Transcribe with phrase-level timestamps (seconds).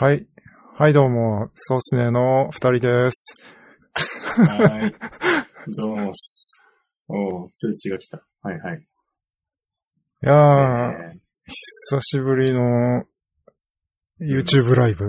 [0.00, 0.26] はい。
[0.78, 3.34] はい、どうも、そうっすねの二人です。
[4.34, 4.94] はい。
[5.76, 6.58] どうもっす。
[7.06, 8.24] おう、通知が来た。
[8.40, 8.78] はいはい。
[8.78, 11.20] いやー、え
[11.90, 13.04] 久しぶりの
[14.22, 15.04] YouTube ライブ。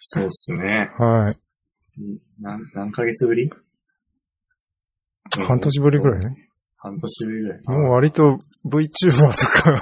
[0.00, 0.90] そうっすね。
[0.98, 1.36] はい。
[2.40, 3.48] 何、何ヶ月ぶり？
[5.46, 6.20] 半年ぶりぐらい？
[6.20, 6.24] い。
[6.24, 6.48] ね。
[6.84, 7.60] 半年ぐらい。
[7.64, 9.70] もう割と VTuber とか、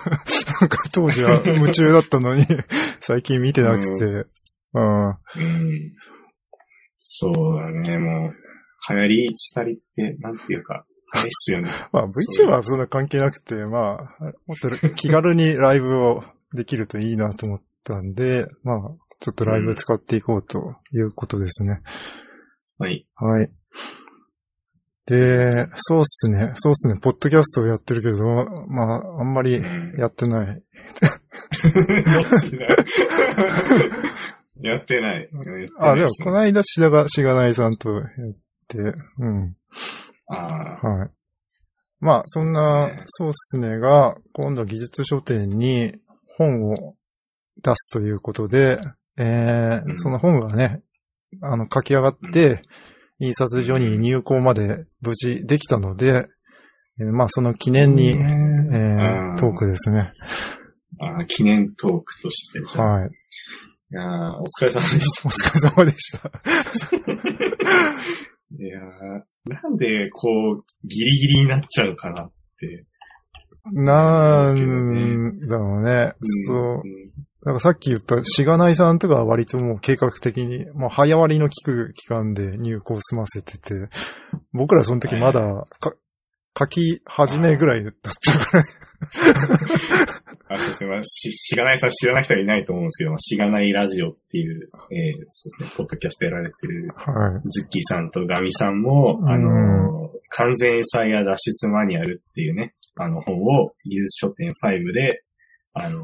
[0.60, 2.46] なんか当時は夢中だったのに、
[3.02, 4.04] 最近見てなくて。
[4.04, 5.08] うん。
[5.08, 5.14] うん。
[6.96, 8.34] そうだね、もう、
[8.92, 11.70] 流行りしたりって、なんていうか、早いっすよね。
[11.92, 16.22] まあ VTuber はそんな関係なくて、まあ、もっと気軽にライブを
[16.54, 18.78] できるといいなと思ったんで、まあ、
[19.18, 21.78] ちょっとライブ使っていこうということですね。
[22.78, 23.04] はい。
[23.16, 23.48] はい。
[25.12, 26.52] で、そうっすね。
[26.56, 26.98] そうっすね。
[26.98, 28.24] ポッドキャストをやってるけど、
[28.68, 30.46] まあ、あんまりうんやってない。
[34.62, 35.28] やってない。
[35.78, 38.06] あ、でも、この、の間、しだが、しがないさんとやっ
[38.68, 38.78] て、
[39.18, 39.54] うん。
[40.28, 41.10] あはい。
[42.00, 45.94] まあ、そんなそうっすね、そうっすねが、今度技術書店に
[46.38, 46.94] 本を
[47.62, 48.78] 出すということで、
[49.18, 50.80] えーうんその本がね、
[51.42, 52.62] あの、書き上がって、
[53.18, 56.26] 印刷所に入稿まで無事できたので、
[57.00, 60.12] えーまあ、その記念に、えートークですね。
[61.00, 62.60] あー記念トークとして。
[62.78, 63.10] はい。
[63.10, 65.28] いやーお疲れ様でした。
[65.28, 66.18] お疲れ様でした。
[68.58, 72.86] いやーなんで、こう、ギリギリになっちゃうかなって。
[73.72, 76.14] なんだろうね。
[76.46, 76.82] そう。
[77.44, 83.74] んなんかさっき言ったしがないさんとかは割ともう計画的に、もう早割りの聞く期間で入稿済ませてて、
[84.52, 85.94] 僕らその時まだか、
[86.58, 88.64] 書き始めぐらいだったから、
[90.48, 90.90] あ、そうですね。
[90.90, 97.48] まあ、し、しがないさん知らない人はいないと思うんですけど、まあしがないラジオっていう、えーそうですね、ポッドキャストやられてる、はい。
[97.48, 105.20] ズッキーさんとガミさんも、あのー完全エサイア脱出マニュアルっていうね、あの本を、技術書店5で、
[105.74, 106.02] あのー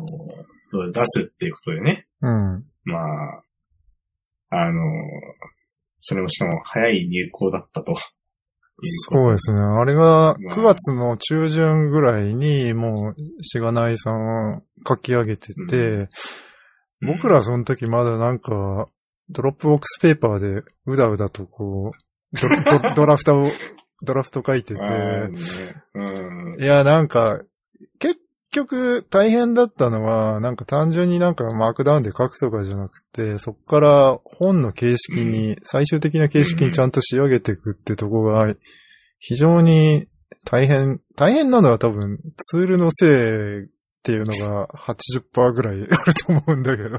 [0.93, 2.65] 出すっていうことでね、うん。
[2.85, 3.43] まあ、
[4.51, 5.59] あのー
[6.01, 7.95] それもしかも早い入稿だったと。
[9.11, 9.61] そうですね。
[9.61, 16.11] あれがまあ9月の中旬ぐらいにもうしがないさん書き上げてて、う
[17.03, 18.89] 僕らその時まだなんか、
[19.31, 23.51] Dropbox Paper でうだうだとこう、ドドドラフトを、
[24.03, 25.31] ドラフト書いてて、 ね
[25.95, 27.49] うんいや、なんか、結
[28.59, 38.55] 局大変だったのは、なんか単純になんかマークダウンで書くとかじゃなくて、そこから本の形式に、最終的な形式にちゃんと仕上げていくってとこが、
[39.19, 40.07] 非常に
[40.45, 43.69] 大変、大変なのは多分ツールのせいっ
[44.03, 46.89] ていうのが80%ぐらい あると思うんだけど。
[46.89, 46.91] い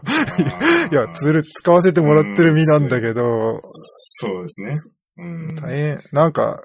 [0.93, 4.75] や、ツール使わせてもらってる身なんだけど、そうですね。
[5.17, 5.55] うん。
[5.55, 6.63] 大変、なんか、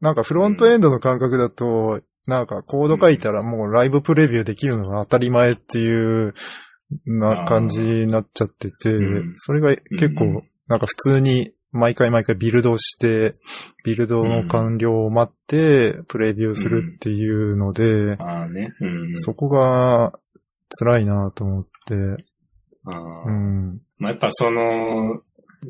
[0.00, 6.34] なんかフロントエンドの感覚だと、なんかコード書いたらもうライブプレビューできるのが当たり前っていう
[7.06, 13.34] な感じになっちゃっててうん、それが結構うん、なんか普通に毎回毎回ビルドして、
[13.84, 18.16] ビルドの完了を待ってプレビューするっていうので。
[19.16, 20.12] そこが
[20.78, 23.80] 辛いなと思って、うん。
[23.98, 25.20] まあ、やっぱその、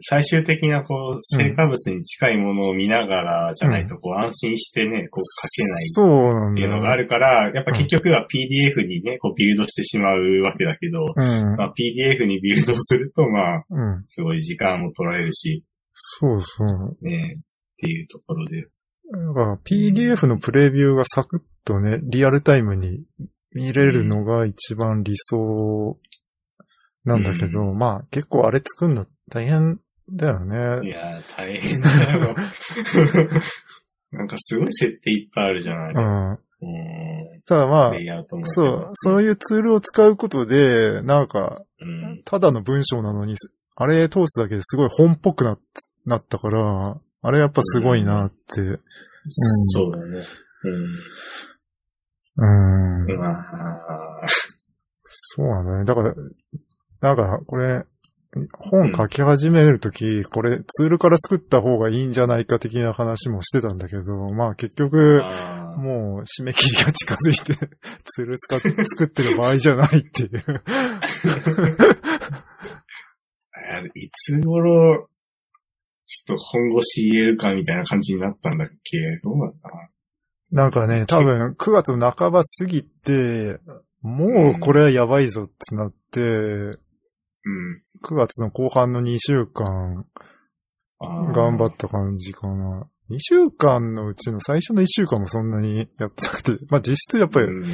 [0.01, 11.25] 最終的なこう、成果物に近いものを見ながらじゃないと、こう、安心してね、こう、書けないっていうのがあるから、やっぱ結局は PDF にね、こう、ビルドしてしまうわけだけど、うん。
[11.57, 14.05] まあ、PDF にビルドすると、まあ、うん。
[14.09, 16.97] すごい時間も取られるし、そうそう。
[17.03, 17.41] ね、っ
[17.79, 18.63] ていうところで。
[18.63, 23.05] だから PDF のプレビューがサクッとね、リアルタイムに
[23.53, 25.99] 見れるのが一番理想
[27.05, 29.79] なんだけど、まあ結構あれ作るの大変
[30.11, 30.49] だよい
[30.87, 30.91] ね。
[30.91, 32.35] やー、大変だよ。
[34.13, 35.95] なんかすごい設定いっぱいあるじゃない。
[35.95, 36.31] うん。
[36.31, 36.39] うん。
[37.47, 37.93] ただまあ。
[38.45, 42.23] そう、そういうツールを使うことで、なんか、うん。
[42.25, 43.35] ただの文章なのに、
[43.77, 45.59] あれ通すだけですごい本っぽくなっ
[46.07, 48.35] なったから、あれやっぱすごいなって。
[49.73, 50.23] そうだね。
[50.65, 50.85] うん。
[53.07, 53.19] うん。
[53.19, 54.27] まあ、
[55.11, 55.85] そうだね。
[55.85, 56.15] だから、
[57.01, 57.83] なんか、これ、
[58.53, 65.23] 本書き始めるとき、これツールから作った方がいいんじゃないか的な話もしてたんだけど、まあ結局、
[65.79, 67.55] もう締め切りが近づいて、
[68.05, 70.43] ツール使って作ってる場合じゃないっていう。
[73.57, 75.07] あいつ頃、
[76.07, 78.99] ちょっと本腰入れるかみたいな感じになったんだっけ？
[79.23, 79.69] どうだった？
[79.71, 79.75] か
[80.53, 83.59] なんかね、多分9月の半ば過ぎて、
[84.03, 86.79] もうこれはやばいぞってなって、うん。
[88.05, 90.05] 9月の後半の2週間
[91.01, 92.87] 頑張った感じかな。
[93.11, 97.65] 2週間のうちの最初の1週間もそんなにやってなくて、 まあ実質やっぱりうん。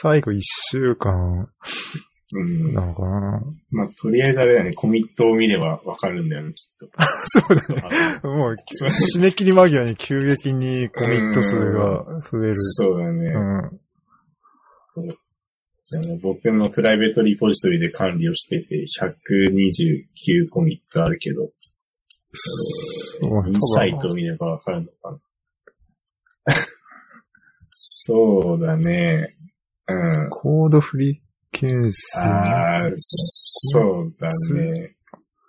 [0.00, 1.48] 最後1週間
[2.34, 2.72] うん。
[2.72, 3.42] なのかな。
[3.72, 6.88] まあ、とりあえずあれだね、コミットを見ればわかるんだよね、きっ
[7.28, 8.20] そうだね。
[8.22, 8.28] と。
[8.28, 8.56] もう
[8.88, 12.54] 締め切り間際に急激にコミット数が増える。
[12.72, 13.32] そうだね。
[14.96, 15.16] うん。
[15.92, 21.50] じゃあね、僕のプライベートリポジトリで管理をしてて、129コミットあるけど、
[22.32, 25.18] そうインサイトを見ればわかるのかな。
[27.74, 29.36] そうだね。
[29.86, 30.30] うん。
[30.30, 31.18] コードフリー
[31.50, 32.18] ケース。
[32.18, 34.96] ああ、そうだね。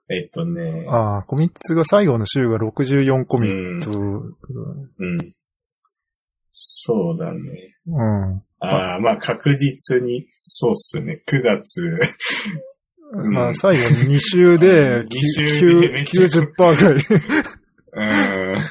[0.09, 0.85] えっとね。
[0.89, 3.91] ああ、コミッツが最後の週が64コミット。
[3.91, 5.33] うん。
[6.51, 7.77] そうだね。
[7.87, 8.43] うん。
[8.65, 11.21] ああ、まあ確実に、そうっすね。
[11.27, 11.81] 9月。
[11.81, 17.03] うんまあ最後2週で二週でめっちゃ90%ぐらい。
[17.93, 18.61] うん。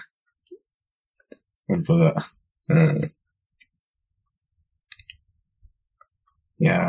[1.68, 2.32] 本当だ。
[2.68, 3.12] うん。
[6.58, 6.82] いやー。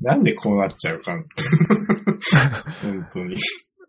[0.00, 1.12] なんでこうなっちゃうか。
[2.82, 3.36] 本当に。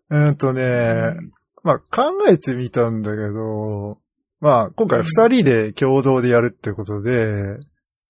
[0.09, 1.15] うんとね、
[1.63, 3.98] まあ考えてみたんだけど、
[4.39, 7.57] まあ今回二人で共同でやるってことで、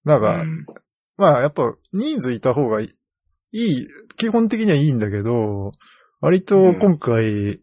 [0.06, 0.66] なんか、うん
[1.18, 2.92] まあやっぱ人数いた方がい
[3.52, 3.88] い、
[4.18, 5.72] 基本的にはいいんだけど、
[6.22, 7.58] 割と今回、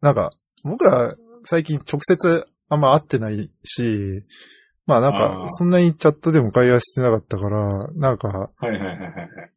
[0.00, 0.30] なんか
[0.62, 1.14] 僕ら
[1.44, 4.22] 最近直接あんま会ってないし、
[4.86, 8.48] まあなんあかーそんなにチャットでも会話してなかったから、なんか。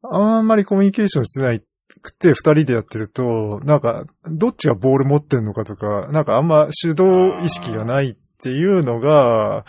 [0.10, 1.62] あんまりコミュニケーションしてない
[2.02, 9.66] くて二人でやってると、なんか、どっちがボール持ってんのかとか、なんかあんま主導意識がないっていうのが、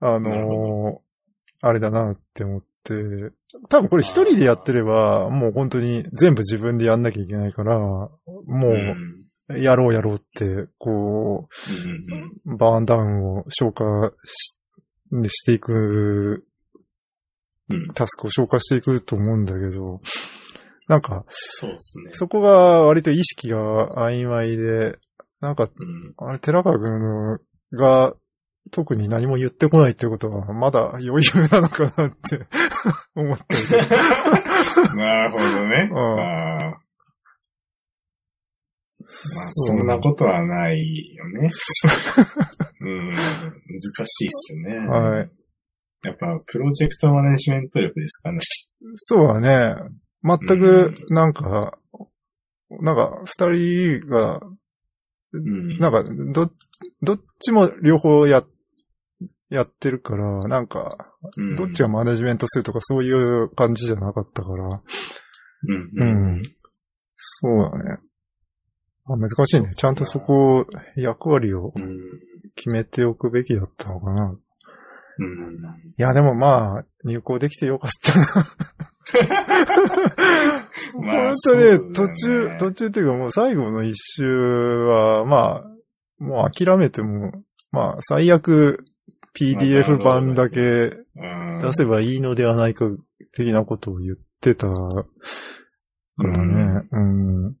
[0.00, 1.10] あのー
[1.62, 2.94] あれだなって思って、
[3.68, 8.08] 多分これ一人でやってれば、もう本当に全部自分でやんなきゃいけないから、も
[9.50, 11.46] うやろうやろうって、こ
[12.46, 13.84] うバーンダウンを消化
[14.24, 14.56] し
[15.28, 16.44] していく。
[17.94, 20.00] タスクを消化していくと思うんだけど、
[20.88, 22.10] なんか、そうですね。
[22.12, 24.98] そこが割と意識が曖昧で、
[25.40, 26.14] なんか、うん。
[26.16, 27.38] あれ、寺川君
[27.72, 28.14] が
[28.70, 32.46] 特に何も言ってこないってことは、まだ余裕なのかなって
[33.14, 33.68] 思ってる。
[34.96, 35.88] なるほどね。
[35.92, 36.90] うんあー
[39.10, 41.50] まあ、そんなことはないよね。
[42.80, 43.10] うん。
[43.10, 43.16] 難
[44.06, 44.76] しいっすね。
[44.86, 45.30] はい。
[46.02, 48.38] やっぱ、プロジェクトマネジメント力ですかね。
[48.94, 49.74] そうだね。
[50.22, 51.78] 全く、なんか、
[52.80, 54.40] なんか、二人が、
[55.32, 55.78] うん。
[55.78, 56.50] なんか、ど、
[57.02, 58.42] どっちも両方や、
[59.50, 60.96] やってるから、なんか、
[61.36, 64.72] うんどっちがマネジメントするとかそういう感じじゃなかったから、うん。
[64.72, 64.80] う
[65.96, 66.42] うんん。
[67.16, 67.98] そうだね。
[69.06, 69.70] あ難しいね。
[69.74, 70.64] ちゃんとそこ、
[70.96, 71.98] 役割をうん。
[72.56, 74.30] 決めておくべきだったのかな。
[74.30, 74.36] うん。
[74.36, 78.26] いや、でもまあ、入校できてよかったな。
[81.00, 85.69] まあ本当ね、途中、途中っていうかもう最後の一周は、まあ、
[86.20, 87.32] もう諦めても、
[87.72, 88.84] まあ、最悪
[89.34, 91.58] PDF 版だけうん。
[91.60, 92.86] 出せばいいのではないか、
[93.34, 95.04] 的なことを言ってたか
[96.18, 96.82] らね。
[96.90, 97.54] うん。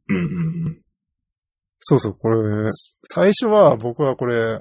[1.80, 2.68] そうそう、これ、
[3.04, 4.60] 最初は僕はこれ、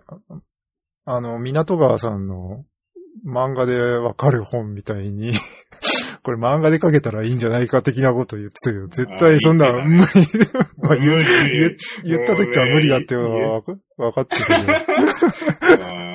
[1.06, 2.66] あの、港川さんの
[3.26, 5.34] 漫画でわかる本みたいに、
[6.24, 10.06] これ漫画で書けたらいいんじゃないか的なことを言ってたけど、絶対そんなあ無理。
[12.04, 13.62] 言った時から無理だっていうのは
[13.98, 14.60] わかってるけど。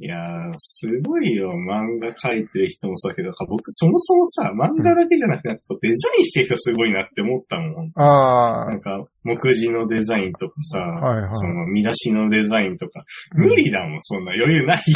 [0.00, 1.52] いやー、すごいよ。
[1.54, 5.56] 漫画描いてる人もそうだけど、僕そもそもさ、漫画だけじゃなくて、デ
[5.92, 7.90] ザインしてる人すごいなって思ったもん。
[7.96, 14.84] ああなん、か、目次のデザインとかさ、はいはいその見出しのデザインとか、無理だもん、そんな余裕ない。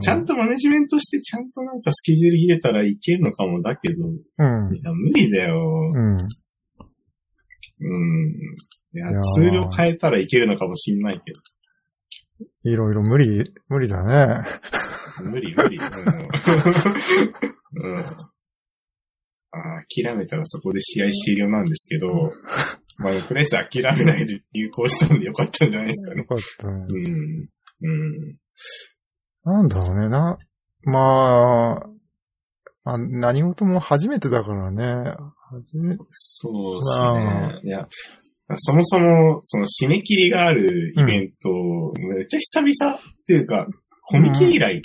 [0.00, 4.04] ちゃんとマネジメントして、ちゃんとなんかスケジュール入れたらいけるのかもだけど、いう
[4.44, 4.76] ん。
[4.76, 5.92] や、無理だよ。
[5.94, 6.12] うん。
[6.12, 6.18] うん。
[8.92, 11.40] いやいやー、ツールを変えたらいけるのかもしんないけど。
[12.70, 14.44] いろいろ無理、無理だね。
[15.24, 15.76] 無理無理。
[15.76, 15.84] うん。
[17.92, 18.06] うん、あー
[20.04, 22.32] 諦めたらそこで試合終了なんですけど、
[22.98, 26.26] まあ、とりあえず諦めないで入校したんでよかったんじゃないですかねよ。
[26.26, 26.86] かったね。
[26.88, 27.48] うん。
[27.82, 27.88] う
[28.32, 28.36] ん。
[29.44, 30.38] なんだろうね、な、
[30.84, 31.82] ま
[32.84, 35.14] あ、あ何事も初めてだからね。
[35.50, 37.60] 初め、そうですまね。
[37.64, 37.86] いや、
[38.56, 41.50] そもそも、その締め切りがあるイベント、
[41.98, 43.66] めっちゃ久々っていうか、
[44.02, 44.82] コミケ以来、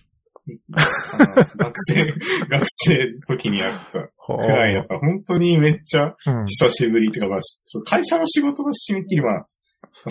[0.72, 2.14] かな学生、
[2.48, 6.46] 学生の時にやったくらいだから、本当にめっちゃうん。
[6.46, 7.40] 久しぶりっていうか、まあ、
[7.86, 9.46] 会社の仕事の締め切りは、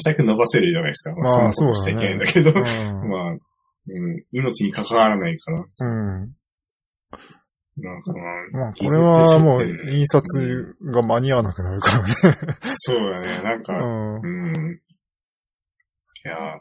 [0.02, 1.14] 最悪伸ばせるじゃないですか。
[1.14, 2.56] まあそんなことしちゃいけないんだけど、うん。
[3.08, 3.36] まあ、
[3.86, 6.34] うん、命に関わらないから、うん。
[7.76, 8.20] なんかな、
[8.52, 12.14] まあ、これはもう印刷が間に合わなくなるからね。
[12.78, 14.20] そうだね、なんか、うん。
[14.20, 14.74] うん。
[14.74, 14.78] い
[16.24, 16.60] や、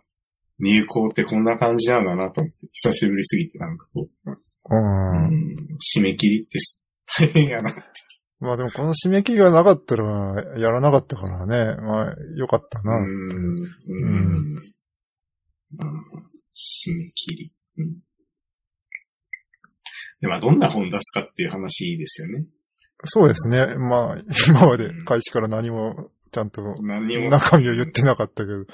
[0.59, 4.31] 入校ってこんな感じなんだなと思って、久しぶりすぎてなんかこう、
[4.71, 5.27] うん。
[5.27, 6.57] うん、締め切りって
[7.19, 7.75] 大変やな。
[8.39, 11.81] まあでもこの締め切りがなかったら、やらなかったからね。
[11.81, 12.97] まあ、よかったな。
[12.97, 14.55] うん、うん。
[15.77, 17.51] まあ締め切り。
[17.77, 18.01] うん。
[20.21, 22.45] で、まあ、どんな本出すかっていう話ですよね。
[23.05, 23.75] そうですね。
[23.75, 24.17] まあ、
[24.47, 27.29] 今まで開始から何もちゃんと何にも。
[27.29, 28.65] 中身を言ってなかったけど、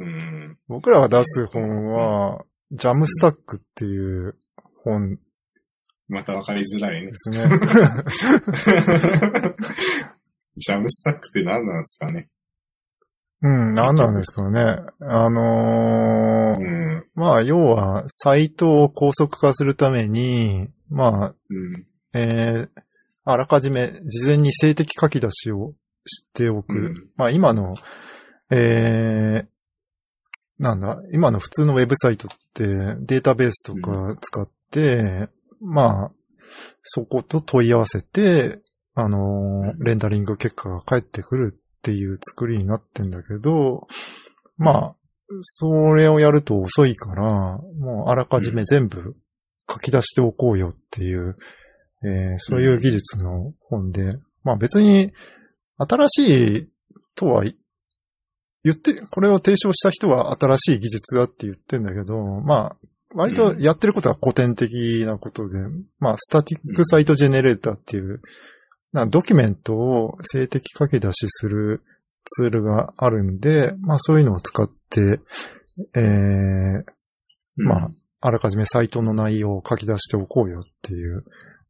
[0.00, 0.58] うん。
[0.68, 4.36] 僕らが出す本は、ジャムスタックっていう
[4.84, 5.22] 本で
[6.08, 7.10] またわかりづらいね。
[7.12, 7.38] すね。
[10.56, 12.30] ジャムスタックって何なんですかね。
[13.40, 14.60] うん、何なんですかね。
[15.00, 17.04] あのーうん。
[17.14, 21.86] まあ、要は、サイトを高速化するために、まあ、うん。
[22.14, 22.68] えー、
[23.24, 25.74] あらかじめ事前に静的書き出しを
[26.06, 26.74] しておく。
[26.74, 27.74] うんまあ、今の、
[28.50, 29.46] えー、
[30.58, 32.66] なんだ、今の普通のウェブサイトって
[33.06, 35.28] データベースとか使って、
[35.60, 36.10] まあ、
[36.82, 38.58] そこと問い合わせて、
[38.94, 41.52] あのーレンダリング結果が返ってくる
[41.88, 43.86] っていう作りになってんだけど、
[44.58, 44.94] まあ、
[45.40, 47.22] それをやると遅いから、
[47.80, 49.14] もうあらかじめ全部
[49.70, 51.34] 書き出しておこうよっていう、
[52.04, 55.12] えーそういう技術の本で、まあ別に
[55.78, 56.68] 新しい
[57.16, 57.54] とは言
[58.72, 62.76] って、これを提唱した人は新しい技術だって言ってんだけど、まあ、
[63.14, 65.58] 割とやってることは古典的なことで、
[66.00, 68.16] まあ、スタティックサイトジェネレーターっていう、な
[69.10, 71.80] ドキュメントを静的書き出しする
[72.24, 75.20] ツールがあるんで、まあそういうのを使って、
[75.94, 76.82] えー、
[77.56, 77.88] まあ、
[78.20, 81.22] あらかじめサイトの内容を書き出しておこうよっていう、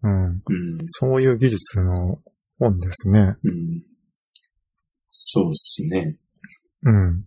[0.02, 0.42] うん、うん。
[0.87, 2.16] そういう技術の
[2.58, 3.20] 本ですね。
[3.20, 3.34] うん。
[5.10, 6.16] そうですね。
[6.84, 7.25] うん。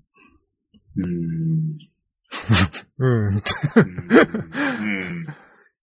[0.98, 1.18] うん。
[2.98, 3.08] うん。
[3.08, 3.36] うん。
[3.36, 3.42] うん。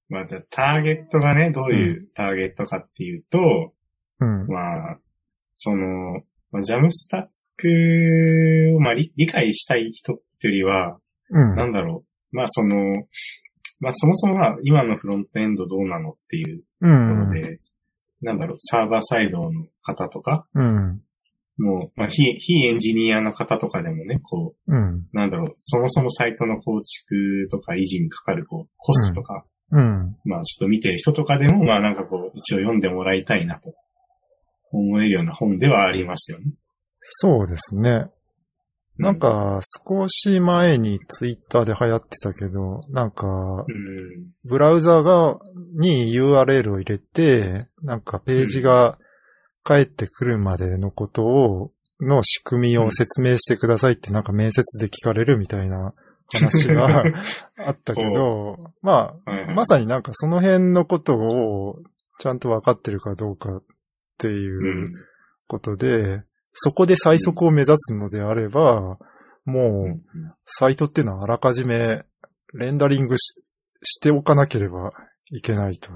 [0.09, 3.75] まあ、じゃあターゲットがね、どういうターゲットかっていうと、
[4.21, 4.47] うん。
[4.47, 4.99] まあ、
[5.57, 6.23] その、
[6.53, 7.23] まあ、ジャムスタッ
[7.57, 10.99] クを、まあ理、理解したい人っていうよりは、
[11.31, 11.57] うん。
[11.57, 12.37] なんだろう。
[12.37, 12.77] まあ、その、
[13.81, 17.33] まあ、そもそもまあ、今のフロントエンドどうなのっていううところん。
[17.33, 17.61] で、
[18.23, 21.03] なんだろう、サーバーサイドの方とか、うん。
[21.59, 25.07] もう、まあ、非、非エンジニアの方とかでもね、こう、うん。
[25.13, 30.17] なんだろう、そもそもサイトの構築とか維持にかかる、こう、コストとか、うん。
[30.25, 33.75] まあ、ちょっと見てる人とかでも、まあ、なんかこう、一応読んでもらいたいなと、
[34.73, 36.47] 思えるような本ではありますよね。
[37.03, 38.07] そうですね。
[38.99, 43.65] なん、か、少し前にツイッターで流行ってたけど、なんか、うん、
[44.45, 45.39] ブラウザが、
[45.77, 48.99] に URL を入れて、なんかページが
[49.63, 51.71] 返ってくるまでのことを、
[52.01, 55.95] の仕組みを説明してくださいってなんか面接で聞かれるみたいな
[56.33, 57.03] 話が
[57.59, 61.75] あったけど、まあ、まさになんかその辺のことを
[62.21, 63.61] ちゃんと分かってるかどうか
[64.19, 64.93] っていううん。
[65.47, 66.21] ことで、
[66.53, 68.99] そこで最速を目指すのであれば、
[69.47, 69.97] もう、
[70.45, 72.03] サイトっていうのはあらかじめ
[72.55, 73.41] レンダリングし
[73.85, 74.93] しておかなければ
[75.31, 75.91] いけないと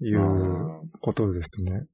[0.00, 1.86] いうことですね。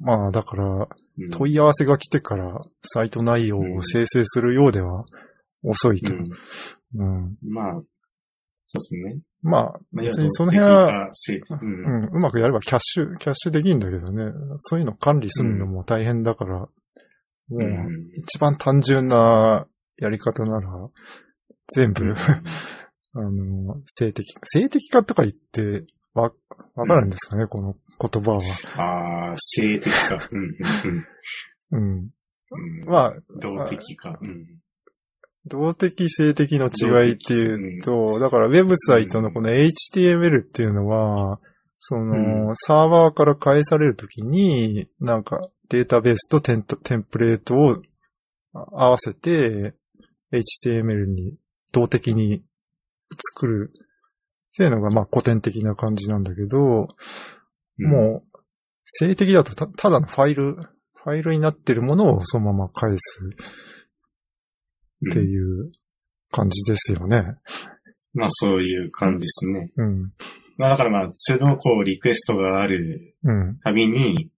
[0.00, 0.86] まあだから
[1.32, 5.04] 問い合わせが来てからサイト内容を生成するようでは
[5.64, 6.14] 遅いと。
[6.14, 6.22] うん。
[6.98, 7.36] うん。
[7.52, 7.82] まあ、
[8.68, 9.22] そうですね。
[9.42, 11.10] まあまあ別にその辺は、、
[11.50, 14.32] うんうん、うまくやればキャッシュ、キャッシュできるんだけどね。
[14.60, 16.68] そういうの管理するのも大変だから、も
[17.50, 19.66] ううん一番単純な
[19.98, 20.68] やり方なら
[21.74, 22.14] 全部、うん
[23.18, 26.32] あの、性的、性的化とか言って、わ、
[26.74, 28.42] わかるんですかね、この言葉は。
[28.76, 30.28] ああ、性的か。
[30.30, 30.54] うんうん
[31.70, 31.78] うん。
[31.78, 32.10] うん
[32.50, 34.18] うんまあ、動的か。
[34.20, 34.46] うん
[35.46, 41.40] 動的性的の違いっていうと、だからウェブサイトのこの HTML っていうのは、
[41.78, 47.76] その、サーバーから返されるときに、なんかデータベースとテントテンプレートを
[48.72, 49.74] 合わせて、
[50.32, 51.36] HTML に
[51.72, 52.42] 動的に
[53.34, 56.88] 作るっていうのがまあ古典的な感じなんだけど、
[57.78, 57.90] うん。
[57.90, 58.38] もう、
[58.84, 63.20] 性的だとたただのファイル、ファイルになってるものをそのまま返す
[65.08, 65.70] っていう
[66.30, 67.24] 感じですよね。
[68.14, 69.70] まあそういう感じですね。
[69.76, 70.12] うん。
[70.56, 73.58] まあだからまあ、都度こうリクエストがあるうん。
[73.58, 74.30] たびに、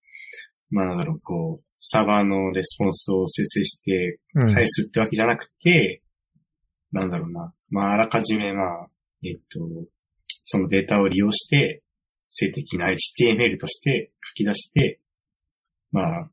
[0.70, 4.52] まあなんだろう、こう、サーバーのレスポンスを生成してうん。
[4.52, 6.02] 返すってわけじゃなくて、
[6.92, 7.52] なんだろうな。
[7.70, 8.88] まああらかじめまあ、
[9.24, 9.88] えっと、
[10.44, 11.82] そのデータを利用して、
[12.30, 14.98] 性的な HTML として書き出して、
[15.92, 16.30] まあ、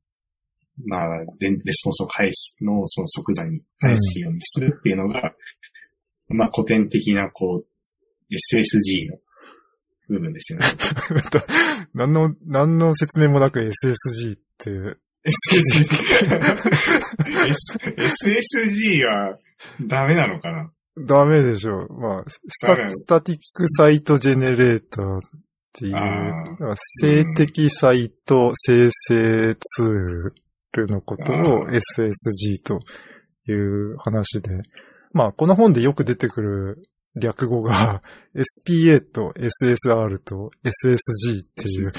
[0.85, 1.07] まあ、
[1.39, 5.33] レンレスポンスを返すのをその即座に返すようにするっていうのが、
[6.29, 7.63] まあ古典的なこう、
[8.33, 9.17] SSG の
[10.09, 10.65] 部分ですよね。
[11.93, 14.69] 何の、何の説明もなく SSG って、
[18.05, 19.37] SSG は
[19.81, 20.71] ダメなのかな？
[20.97, 21.99] ダメでしょう。
[21.99, 25.21] まあ、スタスタティックサイトジェネレーターっ
[25.73, 26.51] ていう、あー。
[26.51, 30.35] だから静的サイト生成ツール
[30.81, 32.79] のことを SSG と
[33.51, 34.49] いう話で、
[35.13, 36.83] まあ、この本でよく出てくる
[37.15, 38.01] 略語が
[38.35, 41.91] SPA と SSR と SSG っていう、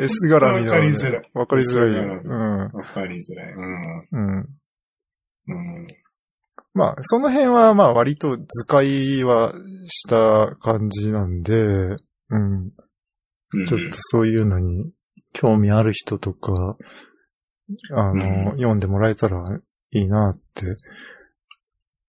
[0.00, 2.06] S 絡みの、わかりづらいわかりづらい。
[2.72, 3.52] わかりづらい。
[4.12, 4.48] うん。
[6.72, 9.54] まあ、その辺はまあ割と図解は
[9.86, 12.72] した感じなんで、うん。
[13.52, 14.90] うんちょっとそういうのに
[15.38, 16.78] 興味ある人とか、
[17.90, 19.44] あの、うん読んでもらえたら
[19.90, 20.76] いいなって。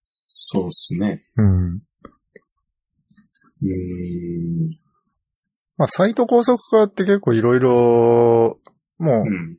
[0.02, 1.26] そうですね。
[1.36, 1.76] うん。
[1.76, 4.78] うーん。
[5.76, 8.60] まあ、サイト高速化って結構いろいろ、
[8.98, 9.58] もう、うん。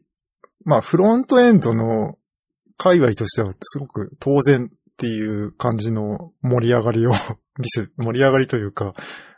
[0.65, 2.17] まあ、フロントエンドの
[2.79, 7.11] 界隈としてはすごく当然っていう感じの盛り上がりを
[7.59, 8.95] 見せ、盛り上がりというか、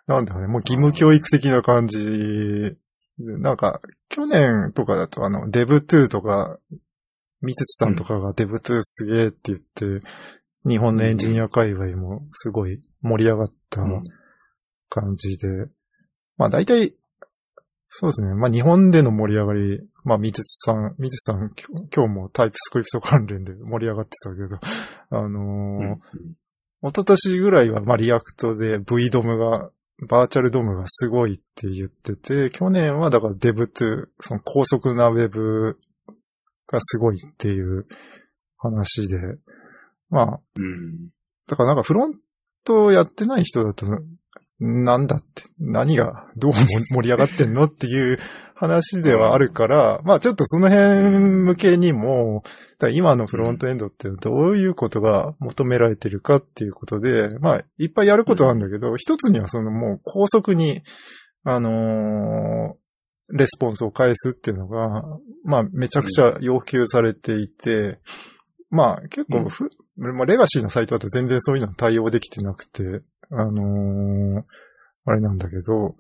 [0.07, 2.77] なんだろうね、もう義務教育的な感じ。
[3.21, 6.59] なんか、去年とかだとあの、Dev2 とか、
[7.43, 10.07] 三土さんとかが Dev2 すげえって言って、
[10.67, 14.05] 日本のエンジニア界隈もすごい盛り上がったうん
[14.91, 15.49] 感じで、
[16.37, 16.93] まあ大体、
[17.89, 18.35] そうですね。
[18.35, 24.59] まあ日本での盛り上がり、まあ三土さん、三土さん今日今日もタイプスクリプト関連で 盛り上がってたけど、
[25.11, 25.99] あのーうん
[26.83, 29.71] 一昨年ぐらいはまあリアクトで V ドムが、
[30.09, 35.77] バーチャルドムがすごいって言ってて、去年はだから dev.to、その高速な Web
[36.69, 37.85] がすごいっていう
[38.59, 39.19] 話で、
[40.11, 41.11] まあ、うん。
[41.49, 42.15] だからなんかフロン
[42.65, 43.87] トやってない人だと、
[44.61, 48.19] なんだって、何がどう盛り上がってんのっていう
[48.55, 52.43] 話ではあるから、まあちょっとその辺向けにも、
[52.93, 60.81] 今のフロントエンドってどういうことが求められてるかっていうことで、まあいっぱいやることなんだけど、一つにはそのもう高速に、
[61.45, 62.81] あのー
[63.33, 65.05] レスポンスを返すっていうのが、
[65.45, 68.01] まあめちゃくちゃ要求されていて、
[68.71, 74.45] まあ結構ふ、まあ、レガシーのサイトだと全然そういうの対応できてなくて、あのー
[75.07, 75.97] あれなんだけど、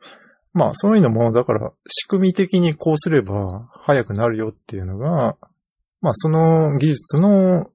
[0.52, 5.36] まあそういうのも、だから仕組み的にこうすれば早くなるよっていうのが、
[6.00, 7.70] まあその技術の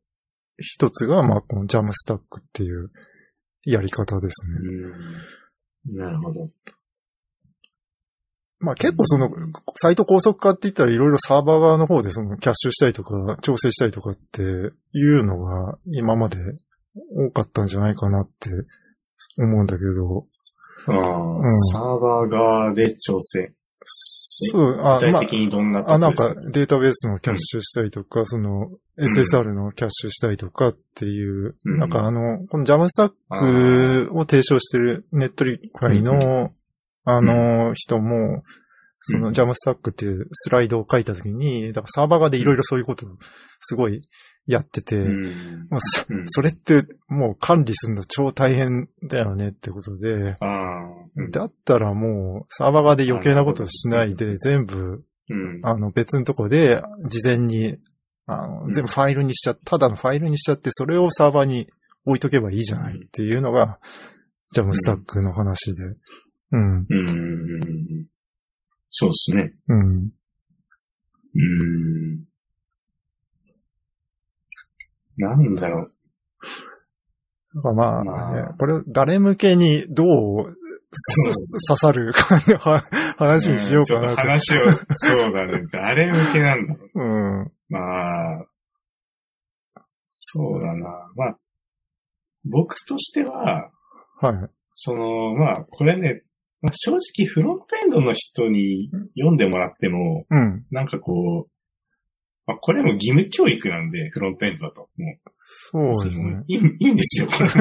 [0.58, 2.92] 一つが、まあこのジャムスタックっていう
[3.64, 4.54] やり方ですね。
[5.92, 5.98] うん。
[5.98, 6.50] なるほど。
[8.60, 9.30] まあ結構その、
[9.76, 14.44] サイト高速化って言ったらいろいろサーバー側の方でそのキャッシュしたりとか調整したりとかってい
[15.20, 16.38] うのが今まで
[17.28, 18.50] 多かったんじゃないかなって
[19.38, 20.26] 思うんだけど、
[20.88, 21.46] ああ、ん。
[21.72, 23.54] サーバー側で調整。
[23.88, 31.78] そう、あ、まあ具体的、にどんなとこあ、なんかデータベースのキャッシュしたりとか、その SSR のキャッシュしたりとかっていう、うん。
[31.78, 36.52] なんかあの、この JAMStack を提唱してる Netlify の、
[37.04, 38.44] あの人も、
[39.02, 43.10] その JAMStack っていうスライドを書いたときに、だからサーバー側でいろいろそういうことを
[43.62, 44.02] すごい
[44.48, 45.68] やってて、うん。
[45.70, 50.14] まあそうんそれってもう管理するの超大変だよねってことで。
[50.14, 55.60] うんだったらもうサーバー側で余計なことをしないで全部うん。
[55.64, 57.76] あの、別のとこで、事前に、
[58.28, 61.68] あのう、ん全部ファイルにしちゃ、ただのファイルにしちゃって、それをサーバーに
[62.06, 63.78] 置いとけばいいじゃないっていうのが、
[64.52, 65.84] ジャムスタックの話で。
[66.52, 66.86] うん、うん。
[68.92, 69.52] そうですね。
[69.68, 69.78] うん。
[69.78, 70.12] うん。
[75.18, 75.92] なんだろう。
[77.56, 80.56] だからまあ、まあねこれ、誰向けにどう
[80.96, 82.12] す刺さる
[83.18, 84.22] 話にしようかなうんちょっとと。
[84.22, 85.62] 話を、そうだね。
[85.72, 87.02] 誰向けなんだろう。
[87.02, 87.04] う
[87.44, 87.52] ん。
[87.70, 88.46] まあ、
[90.12, 90.90] そうだな。
[91.16, 91.38] まあ、
[92.46, 93.70] 僕としては、
[94.22, 94.48] はい。
[94.74, 96.22] その、まあ、これね、
[96.62, 100.62] まあ、正直フロントエンドの人に読んでもらっても、うん。
[100.72, 101.55] なんかこう、
[102.48, 104.82] まあ、これも義務教育なんで、フロントエンドだと。
[104.82, 105.16] もう。
[105.72, 106.44] そうですね。
[106.48, 107.50] いいいいんですよ、これ。
[107.50, 107.60] 知っ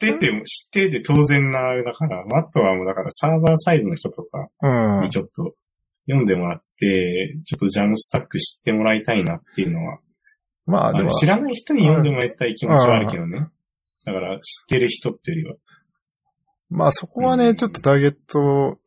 [0.00, 5.10] てても、知ってて当然なあれだから、あとはもうだからサーバーサイドの人とかうんに。
[5.10, 5.52] ちょっと
[6.06, 9.98] 読んでもらって、ちょっとジャムスタック知ってもらいたいなっていうのは、
[10.66, 13.48] まあでも、知らない人に読んでもらいたい気持ちはあるけどね。
[14.04, 15.56] だから知ってる人っていうよりは。
[16.70, 18.78] まあそこはね、うんちょっとターゲット、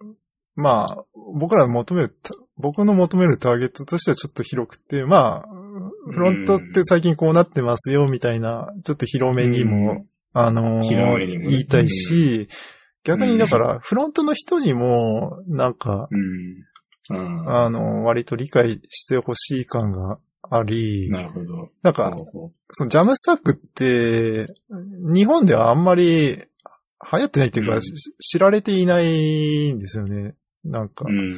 [0.56, 1.04] まあ、
[1.40, 5.46] 僕ら求める、た僕の求めるターゲットとしてはちょっと広くて、まあ、
[6.12, 12.48] フロントって最近こうなってますよ、みたいな、ちょっと広めにも、うんあの言いたいし、
[13.04, 16.08] 逆にだから、フロントの人にも、なんか、
[17.10, 17.18] うん。
[17.18, 17.54] うん。
[17.54, 21.70] あの、割と理解してほしい感があり、なるほど。
[21.82, 22.14] なんか、
[22.70, 24.54] そのジャムスタックって、
[25.14, 26.46] 日本ではあんまり流
[27.12, 30.36] 行ってないっていうか、うんし知られていないんですよね。
[30.64, 31.36] なんか、うん。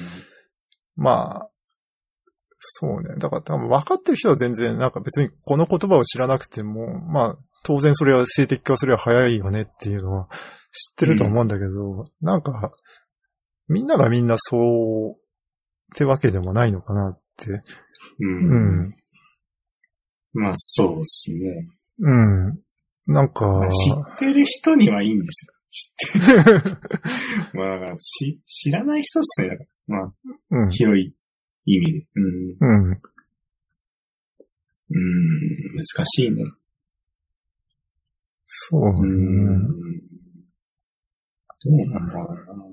[0.96, 1.50] まあ、
[2.60, 3.16] そうね。
[3.18, 10.28] だから多分分かってる人は全然、なんか別にこの言葉を知らなくても、まあ、当然それは性的化すれば早いよねっていうのは
[10.72, 12.72] 知ってると思うんだけど、なんか、
[13.68, 17.52] みんながみんなそうってわけでもないのかなって。
[17.52, 17.64] う。
[18.20, 18.96] うんん。
[20.34, 21.70] まあ、そうですね。
[22.00, 22.60] うん。
[23.06, 25.54] なんか、まあ知ってる人にはいいんですよ。
[25.70, 26.78] 知ってる。
[27.54, 29.68] まあ、し、知らない人っすね。
[29.88, 30.14] まあ、
[30.52, 30.70] うん。
[30.72, 31.14] 広い
[31.66, 32.06] 意味で。
[32.16, 32.26] うん。
[32.26, 32.98] うん。
[34.90, 36.44] うん、難しいね。
[38.48, 39.58] そううね。
[39.58, 39.60] ん。
[41.64, 42.64] どうなんだろうな。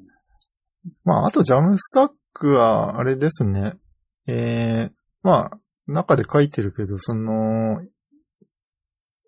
[1.05, 3.75] まあ、あとジャムスタックは、あれですね。
[4.29, 4.91] ええ
[5.23, 7.83] まあ、中で書いてるけど、その、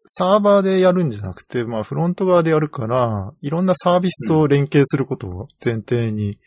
[0.05, 6.39] サーバーでやるんじゃなくて、まあ、フロント側でやるから、いろんなサービスと連携することを前提に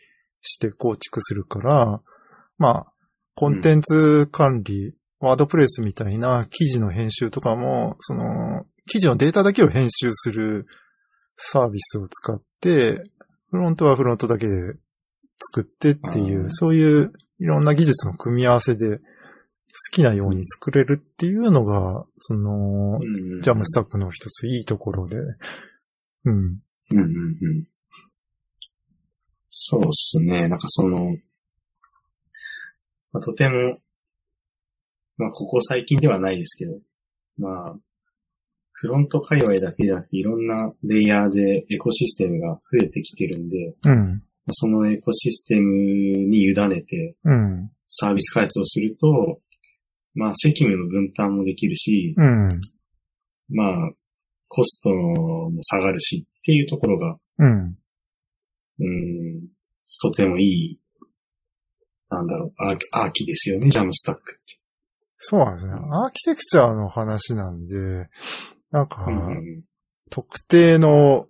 [0.46, 2.00] して構築するから、
[2.58, 2.86] まあ、
[3.34, 10.64] コンテンツ管理、ワードプレスみたいな記事の編集とかも、その、記事のデータだけを編集する
[11.36, 12.98] サービスを使って、
[13.50, 14.52] フロントはフロントだけで
[15.52, 19.02] 作ってっていうう、んそういういろんな技術の組み合わせで好
[19.92, 26.34] きなように作れるっていうのが、その、うんジャムスタックの一ついいところで、うん。
[26.34, 26.38] うん
[26.90, 27.64] うんうん。
[29.58, 30.48] そうっすね。
[30.48, 31.16] なんかその、
[33.12, 33.78] まあ、とても、
[35.16, 36.72] まあ、ここ最近ではないですけど、
[37.38, 37.76] まあ、
[38.74, 44.22] フロント界隈だけじゃなくて、いろんなレイヤーでエコシステムが増えてきてるんで、うん。
[44.52, 45.62] そのエコシステム
[46.28, 47.70] に委ねてうん。
[47.88, 49.40] サービス開発をすると、
[50.14, 52.48] まあ、責務の分担もできるし、うん。
[53.48, 53.90] まあ、
[54.48, 57.78] コストも下がるしっていうところが、うん。
[58.78, 59.48] うん、
[60.02, 60.80] とてもいい、
[62.10, 64.60] なんだろう、アーキですよね、 JAMStack って。
[65.18, 65.72] そうなんですね。
[65.72, 67.76] アーキテクチャの話なんで、
[68.70, 69.64] なんか、うん
[70.10, 71.26] 特定の、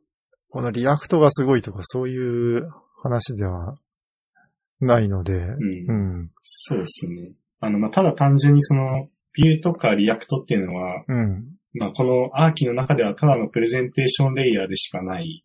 [0.50, 2.68] この React がすごいとかそういう
[3.02, 3.78] 話では
[4.80, 6.30] ないので、うんうん。
[6.42, 7.34] そうですね。
[7.60, 11.44] あの、まあ、ただ単純にその、 Vue とか React っていうのは、うん。
[11.78, 15.42] まあ、このアーキの中ではただのプレゼンテーションレイヤーでしかない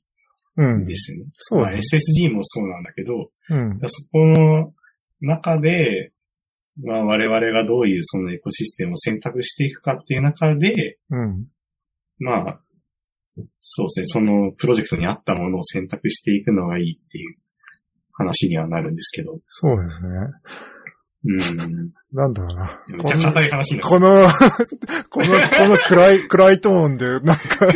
[0.57, 0.95] うんんで。
[0.95, 1.25] すよね。
[1.25, 1.79] まあ、そうね。
[1.79, 3.79] SSG もそうなんだけど、うん。
[3.79, 4.73] そこの
[5.21, 6.11] 中で、
[6.83, 11.47] まあ、我々がどういうそのエコシステムを選択していくかっていう中で、うん。
[12.19, 12.59] まあ、
[13.59, 17.35] そうですね、そのプロジェクトに合ったものを選択していくのがいいっていう
[18.13, 19.39] 話にはなるんですけど。
[19.45, 20.09] そうですね。
[21.23, 21.39] うん。
[22.13, 22.83] なんだろうな。
[22.87, 24.27] めっちゃ硬い話になっこの、
[25.09, 27.33] この、この暗い、暗いトーンで、なんか、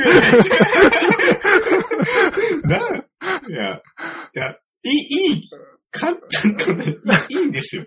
[2.63, 2.81] な、い
[3.51, 3.81] や、い
[4.33, 5.49] や、いい、いい、
[5.95, 6.97] 簡単かない
[7.29, 7.85] いんですよ。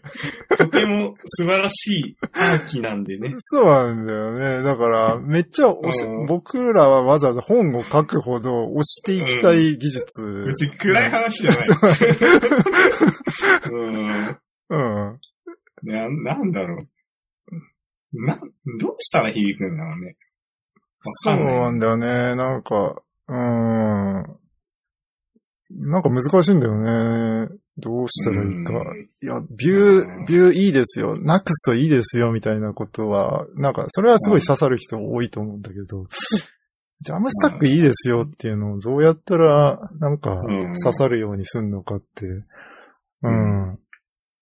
[0.57, 3.35] とても素晴らしいアーキなんでね。
[3.37, 4.63] そうなんだよね。
[4.63, 10.45] だから、めっちゃ押しうん僕らはわざわざ本を書くほど押していきたい技術。
[10.47, 11.63] 別に暗い話じゃない。
[13.71, 14.39] うん。
[14.71, 15.21] うん。
[15.83, 16.79] な、なんだろ
[18.13, 18.27] う。
[18.27, 18.41] な、
[18.81, 20.17] どうしたら響くんだろうね。
[21.03, 22.07] そうなんだよね。
[22.37, 24.38] なんか、うーん。
[25.71, 27.49] なんか難しいんだよね。
[27.77, 28.73] どうしたらいいか。
[29.23, 31.19] いや、ビュうんー、ビューいいですよ。
[31.21, 36.07] ナクストいいですよ、みたいなことは、なんか、それはすごい刺さる人多いと思うんだけど、
[37.01, 42.27] ジャムスタックいいですよっていうのをどうやったら、なんか、うん刺さるようにすんのかって。
[42.27, 42.45] う
[43.23, 43.33] うん
[43.75, 43.79] ん。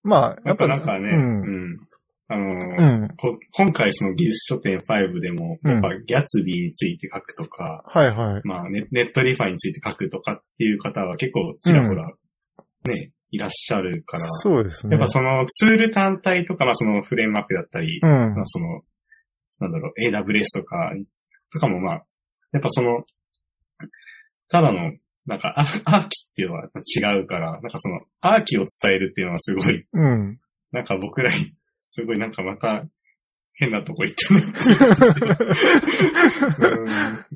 [0.04, 1.85] まあ、やっぱなんかね、うん。
[2.28, 2.36] うん。
[2.36, 3.08] あのーうん。
[3.16, 8.40] こ今回その技術書店5でも、うんやっぱギャツビーについて書くとか、はいはい。
[8.44, 12.08] まあネネットリファについて書くとかっていう方は結構ちらほら、
[12.84, 14.96] ね、いらっしゃるから、そうですね。
[14.96, 18.44] やっぱそのツール単体とか、まあそのフレームワークだったり、うんまあ。
[18.44, 18.66] その、
[19.60, 20.92] なんだろう、AWS とか、
[21.52, 22.00] とかもまあ、
[22.52, 23.04] やっぱその、
[24.50, 24.92] ただの、
[25.26, 25.62] なんかア、
[25.96, 30.38] アーキっていうのは違うから、なんかその、アーキを伝えるっていうのはすごい、うん。
[30.72, 31.46] なんか僕らに、
[31.88, 32.84] すごいなんかまた、
[33.54, 34.40] 変なとこ行ってる。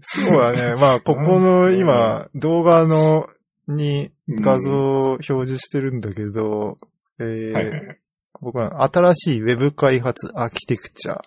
[0.02, 0.74] そうだね。
[0.74, 3.28] まあ、ここの今、動画の、
[3.68, 6.78] にうん画像を表示してるんだけど、
[7.20, 7.98] えーはいはいはい。
[8.40, 11.20] 僕は新しい Web 開発アーキテクチャ、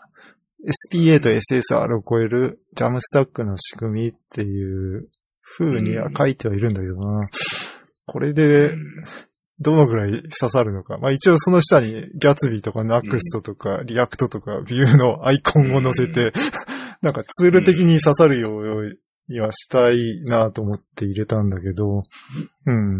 [0.92, 5.08] SPA と SSR を超える JAMStack の仕組みっていう
[5.58, 7.30] 風には書いてはいるんだけどな。
[8.06, 8.76] これで、
[9.60, 10.98] どのぐらい刺さるのか。
[10.98, 16.34] まあ一応その下に Gatsby とか NUXT とか React とか Vue の アイコンを載せて、
[17.02, 18.92] なんかツール的に刺さるよう
[19.30, 22.04] にはしたいなと思って入れたんだけど、
[22.66, 22.96] うん。
[22.96, 23.00] う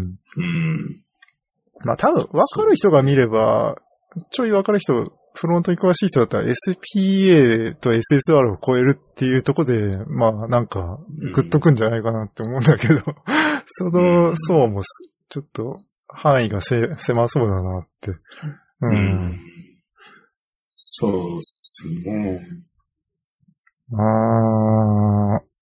[1.84, 3.76] まあ多分わかる人が見れば、
[4.30, 11.00] ちょいわかる人、フロントに詳しい人だったら SPA と SSR を超えるっていうとこで、まあなんか
[11.34, 13.00] グッとくんじゃないかなって思うんだけど、
[13.66, 14.88] その層もす
[15.28, 15.80] ちょっと
[16.14, 18.10] 範囲がせ狭そうだなって。
[18.10, 18.16] う。
[18.82, 19.40] うんん。
[20.70, 22.40] そうっすね。
[23.92, 25.54] あー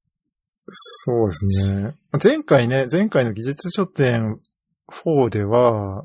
[1.05, 1.91] そうですね。
[2.23, 4.37] 前回ね、前回の技術書店
[5.05, 6.03] 4では、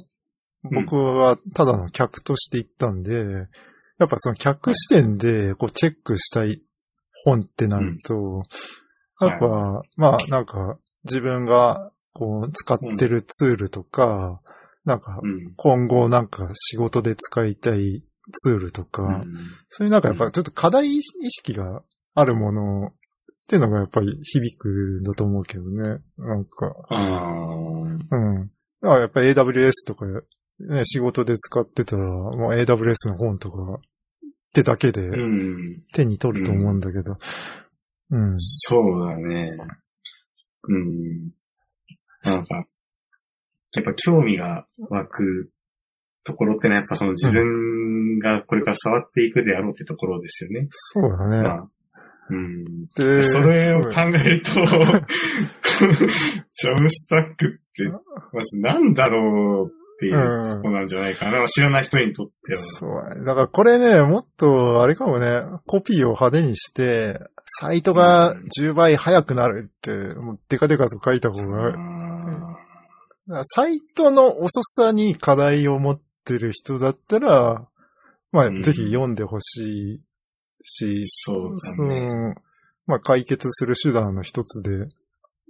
[0.72, 3.14] 僕はただの客として行ったんで、
[4.00, 6.60] やっぱその客視点でこうチェックしたい
[7.24, 8.44] 本ってなると、
[9.22, 14.42] やっぱ、まあなんか自分がこう使ってるツールとか、
[14.86, 15.54] なんかうん。
[15.56, 19.36] 今後なんか仕事で使いたいツールとか、うん
[19.70, 21.84] そういうなんかやっぱちょっと課題意識が
[22.16, 22.92] あるものっ
[23.48, 24.70] ていうのがやっぱり響く
[25.02, 26.02] んだと思うけどね。
[26.18, 28.52] なんか、あうん。
[28.82, 30.06] だからやっぱり AWS とか、
[30.60, 33.80] ね、仕事で使ってたら、もう AWS の本とかっ
[34.54, 35.10] てだけで。
[35.94, 37.18] 手に取ると思うんだけど。
[38.10, 38.34] うん。
[38.38, 39.50] そうだね。
[40.68, 41.32] うん。
[42.28, 42.66] なんか、
[43.74, 45.50] やっぱ興味が湧く
[46.24, 50.68] ところってのはやっぱその自分がこれから触っていくであろうってところですよね。
[50.72, 51.42] そうだね。
[51.42, 51.70] まあ、
[52.30, 52.86] うん。
[52.96, 57.88] でそれを考えると、ジャムスタックって、
[58.34, 61.48] まずなんだろうっていうとこなんじゃないかな。
[61.48, 62.60] 知らない人にとっては。
[62.60, 63.26] そうだね。
[63.26, 67.20] だからこれね、もっと、あれかもね、コピーを派手にして、
[67.62, 72.17] サイトが10倍速くなるって、もうデカデカと書いた方が、あ
[73.44, 77.68] サイトの遅さに課題を持ってる人だったら、
[78.32, 80.02] まあ、うんぜひ読んでほしい
[80.64, 82.08] し、そうだそね。
[82.08, 82.36] の
[82.86, 84.88] まあ、解決する手段の一つで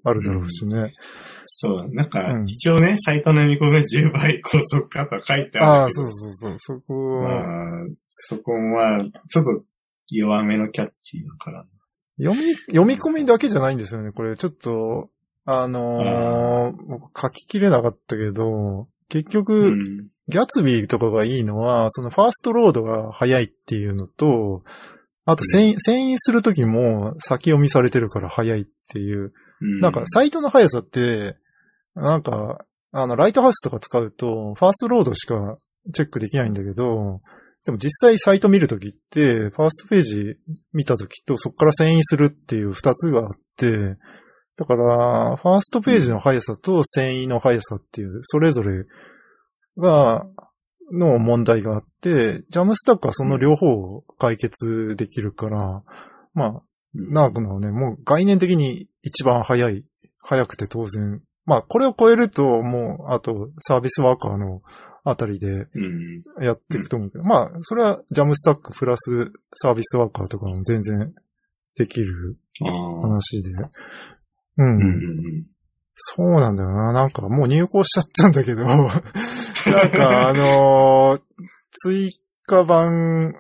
[0.03, 0.93] あるだろうしね。
[1.43, 6.07] そう、なんかう、ん一応ね、サイトの読み込みが10倍高速化とは書いてああ、あるけど。
[6.07, 9.63] そうそうそう、そこは、まあ、そこは、ちょっと
[10.09, 11.65] 弱めのキャッチーだから。
[12.19, 14.11] 読み、読み込みだけじゃないんですよね。
[14.11, 15.09] これ、ちょっと、
[15.49, 20.07] あのー僕書ききれなかったけど、結局、うん。
[20.27, 24.63] ギャツビーとかがいいのは、そのファーストロードが早いっていうのと、
[25.23, 29.31] あと遷移、するときも先読みされてるから早いっていう。
[29.61, 31.37] うんなんかサイトの速さって、
[31.95, 35.57] なんか、あの、ライトハウスとか使うと、ファーストロードしか
[35.93, 37.21] チェックできないんだけど、
[37.65, 40.35] でも実際サイト見るときって、ファーストページ
[40.73, 43.95] 見たときとそこから遷移するっていう二つがあって、
[44.57, 48.85] だから、ファーストページの速さと遷移の速さっていう、それぞれ
[49.77, 50.27] が、
[50.91, 55.83] の問題があって、ジャムスタックはその両方を解決できるから、
[56.33, 56.61] まあ、うん
[57.11, 59.85] ナークのはね、もう概念的に一番早い、
[60.19, 61.21] 早くて当然。
[61.45, 64.61] まあ、これを超えると、もう、あと、サービスワーカーの
[65.03, 66.43] あたりでうん。
[66.43, 71.13] やっていくと思うけど、まあ、それはジャムスタックプラスサービスワーカーとかも全然
[71.75, 72.13] できる。
[72.59, 73.51] 話で。
[74.57, 74.63] う。
[74.63, 75.21] うんんうん
[75.99, 76.93] そうなんだよな。
[76.93, 79.01] なんかもう入稿しちゃったんだけど、 なん
[79.91, 81.21] かあのー
[81.83, 82.11] 追
[82.45, 83.33] 加版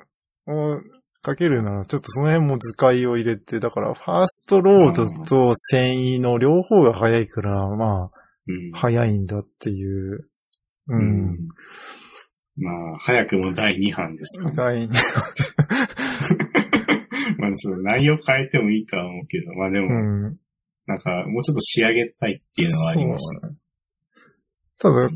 [0.47, 0.81] を
[1.23, 8.09] かけるなら、ちょっとその辺も図解を入れて、だからファーストロードと遷移の両方が早いから、まあ、
[8.47, 8.71] うん。
[8.73, 10.13] 早いんだっていう。
[10.13, 10.23] う。
[10.89, 11.37] うんん。
[12.59, 14.55] まあ、早くも第2版ですか、ね。
[14.55, 14.89] 第二
[17.37, 19.89] まあ、その内容変えてもいいとは思うけど、まあでも、う
[20.29, 20.37] ん。
[20.87, 23.39] なんか、もうちょっと仕上げたいっていうのはありますね。
[24.79, 25.09] ただ、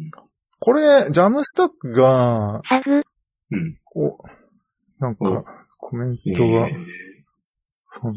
[0.60, 2.62] これ、ジャムスタックが、
[3.52, 3.78] うん。
[3.86, 4.18] こ
[5.00, 6.72] う、なんおか、コメンえトが、ー
[8.04, 8.16] うん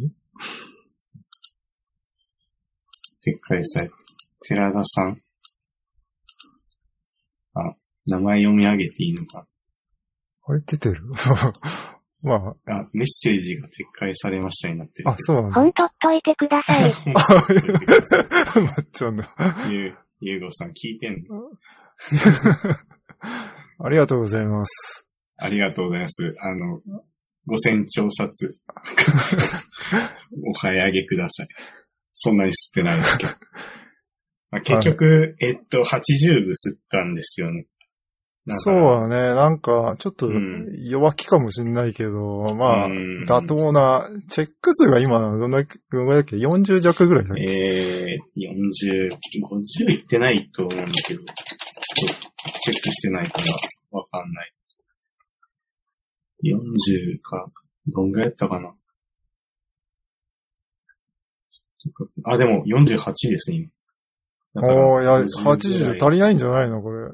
[3.25, 3.81] でっかいさ、
[4.47, 5.17] 寺田さん。
[7.55, 7.75] あ、
[8.07, 9.47] 名前読み上げていいのか。
[10.47, 11.01] あれ出てる？
[12.25, 15.11] まあ、あ、メッセージが撤回されましたになってる。
[15.11, 15.55] あ、そうなんだ。
[15.61, 16.95] ほんとっといてください。
[17.13, 19.35] まっちゃんだ。
[19.71, 21.51] ゆう、ゆうごさん聞いてんの？
[23.85, 25.05] ありがとうございます。
[25.37, 26.35] ありがとうございます。
[26.41, 26.81] あの、
[27.47, 28.55] ご千調札。
[30.49, 31.49] お早上げください。
[32.15, 33.33] そんなに吸ってないですけど。
[34.51, 37.67] まあ、結局、えっと、80部吸ったんですよね。
[38.47, 39.35] だそうだね。
[39.35, 49.09] なんか、ちょっとうん弱気かもしんないけど、まあ、うん妥当な、チェック数が今、どんだけ、どんだっけ ?40 弱ぐらいだっけ、えー、40、
[49.89, 51.35] 50いってないと思うんだけど、ちょっと
[52.61, 53.45] チェックしてないから
[53.99, 54.53] わかんない。
[56.45, 57.51] 40か、
[57.87, 58.75] どんぐらいやったかな？
[62.25, 63.71] あ、でも48ですね、
[64.55, 66.83] おー、いや、50ぐら80足りないんじゃないの？
[66.83, 67.09] これ。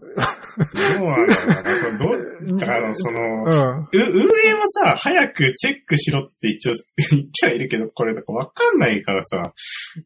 [0.99, 1.55] どうなんだろうな。
[1.55, 3.81] だかどうだからその、うん。
[3.83, 6.73] う運営もさ、早くチェックしろって一応
[7.11, 9.53] 言ってはいるけど、これとかわかんないからさ、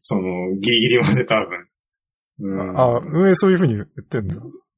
[0.01, 1.67] その、ギリギリまで多分。
[2.37, 4.35] うん、あ、運営そういう風に言ってんだ。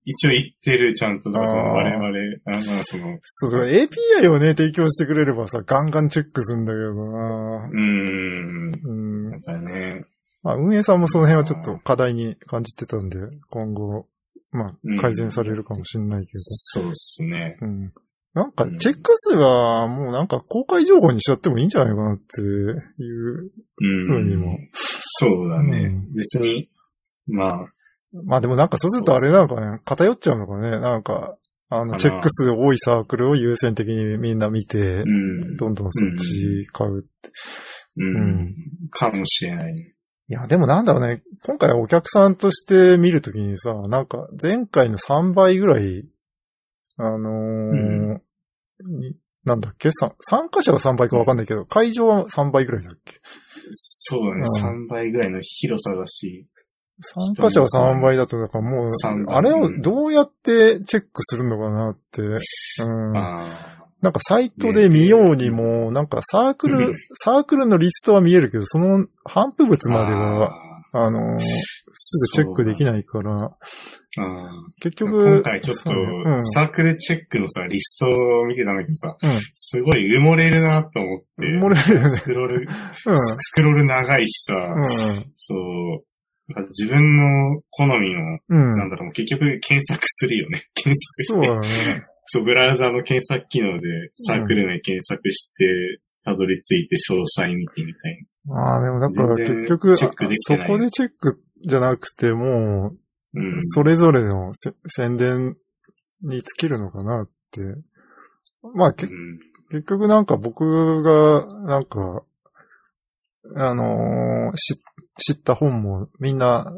[0.09, 1.31] 一応言ってる、ちゃんと。
[1.31, 2.07] だからその我々、
[2.45, 9.31] あの、その、そう、API をね、提供してくれればさ、ガンガンチェックするんだけどなうーん、うん。
[9.31, 10.05] なんかね、
[10.43, 13.17] まあ、運営さんもその辺はちょっと課題に感じてたんで、
[13.49, 14.07] 今後、
[14.51, 16.39] まうんあ、改善されるかもしれないけど。
[16.41, 17.57] そうっすね。
[17.61, 17.91] うん。
[18.33, 24.07] なんか、チェック数は、もうなんか公開情報にしちゃってもいいんじゃないかなっていううん。
[24.07, 24.57] 風にも。
[24.73, 25.77] そうだね。
[25.79, 26.67] うん別に、
[27.33, 27.67] まあ、
[28.25, 30.69] まあでもなんかそうするとあれなんかね、偏っちゃうのかね。
[30.69, 31.35] なんか、
[31.69, 35.57] あの、チェック数多いサークルを優先的にみんな見てう、ん。
[35.57, 37.29] どんどんそっち買うって。
[37.97, 38.05] うん。
[38.05, 38.55] うん
[38.91, 39.93] かもしれないね。
[40.29, 46.03] いや、でもなんだろうね、今回はお客さんとして見るときにさ、なんか前回の3倍ぐらい、
[46.97, 48.17] あのー
[48.85, 49.89] になんだっけ？
[49.91, 53.19] さ参加者が3倍かわかんないけど、会場は3倍ぐらいだっけ？
[53.71, 54.41] そうだね。
[54.41, 56.45] う3倍ぐらいの広さだし、
[56.99, 58.89] 参加者は3倍だと、だからもう
[59.29, 62.27] あれをどうやってチェックするのかなって、う
[63.13, 63.17] ん。
[63.17, 63.45] あ
[64.01, 70.03] なんかサイトで見ようにも、なんかサークうんル、サークルのリストは見えるけど、その反布物あ。
[70.03, 70.53] までは、
[70.93, 71.39] ああのー
[71.99, 73.49] すぐチェックできないから、
[74.79, 75.83] 結ー局、今回ちょっと
[76.53, 81.25] サークルチェックのさ、リストを見てたんだけどさ、うんすごい埋もれるなと思って。
[81.39, 82.67] 埋もれるよねスクロール、うん。
[83.17, 85.25] スクロール長いしさ、うん。
[85.35, 88.77] そう、自分の好みの、うん。
[88.77, 90.65] なんだろう、結局検索するよね。
[90.75, 91.33] 検索して。
[91.33, 91.59] そうだ
[91.95, 92.05] ね。
[92.27, 102.91] そう、ブラウザーの検索機能でサークル名検索して、たどり着いて詳細見てみたいああ、でもだから結局、チェックできそこでチェックじゃなくても、
[103.33, 103.43] な。
[103.43, 103.61] うん。
[103.61, 105.55] それぞれのせ宣伝
[106.21, 107.61] に尽きるのかなって。
[108.73, 112.23] まあ、けうん結局なんか僕が、なんか、
[113.55, 114.81] あのーし
[115.19, 116.73] 知った本もみんな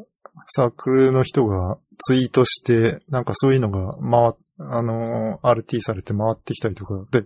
[0.47, 7.23] サークルの人がツイートして、なんかそういうのが回っ、あのー RT されて回ってきたりとかで、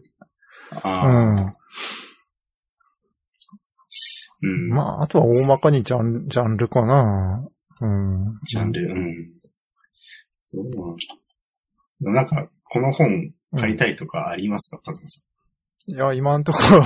[0.71, 1.53] ああ。
[4.41, 4.69] うん。
[4.69, 7.39] まあ、あとは大まかにジャンジャンルかな。
[7.81, 8.39] うん。
[8.45, 9.13] ジャンル、うん。
[10.53, 13.07] どうなんだなんか、この本
[13.57, 15.21] 買いたいとかありますか、カズマさ
[15.85, 16.83] いや、今んところ、ん。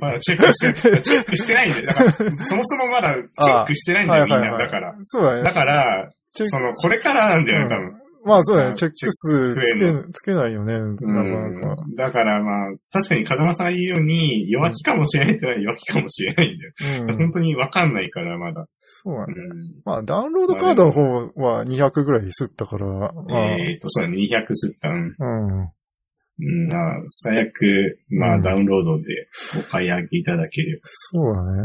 [0.00, 1.86] まだチェックして、チェックしてないんだよ。
[1.86, 2.12] だから、
[2.44, 4.58] そもそもまだチェックしてないんだよ、みんな。
[4.58, 4.96] だから。
[5.02, 5.42] そうだね。
[5.42, 7.99] だから、チェックその、これからなんだよね、多分。
[8.24, 8.70] まあそうだね。
[8.70, 10.78] あチェック数つけ、つけないよね。
[10.78, 11.82] なかなか。
[11.82, 16.72] うんだからまあ、確かに風間さんが言うように、弱気かもしれないってのは弱気かもしれないんだよ。
[17.08, 17.16] うん。
[17.16, 18.66] 本当にわかんないから、まだ。
[18.82, 19.34] そうだね。
[19.34, 21.02] うんまあダウンロードカードの方
[21.42, 24.88] は200ぐらい吸ったから、まあ、えっ、と、そうだね、200吸った。
[24.88, 25.14] うん。
[25.18, 25.68] うん。
[26.42, 29.26] うん、まあ、最悪、まあ、うんダウンロードで
[29.58, 30.82] お買い上げいただければ。
[30.86, 31.62] そうだね。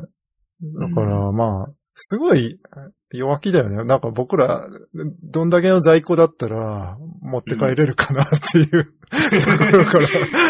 [0.89, 2.59] だから、まあ、すごい
[3.13, 3.83] 弱気だよね。
[3.85, 4.67] なんか僕ら、
[5.23, 10.07] どんだけの在庫だったら持って帰れるかなっていう、ところから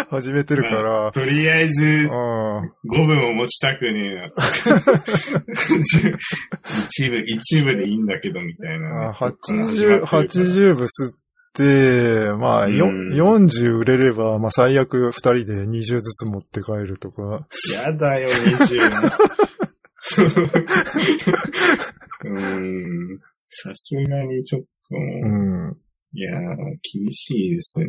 [0.09, 1.11] 始めてるから。
[1.11, 4.31] とりあえず、うん5分を持ちたくねえな。
[6.87, 9.09] 一部、一部でいいんだけど、みたいな。
[9.09, 11.13] あ80、80部吸っ
[11.53, 17.45] て、まあ、ようん40売れれば、まあ最悪2人で20ずつ持って帰るとか。
[17.71, 18.79] やだよ、20。
[22.23, 23.19] うーん。
[23.49, 25.77] さすがにちょっと、うん。
[26.13, 26.55] いやー、
[26.93, 27.87] 厳しいですね。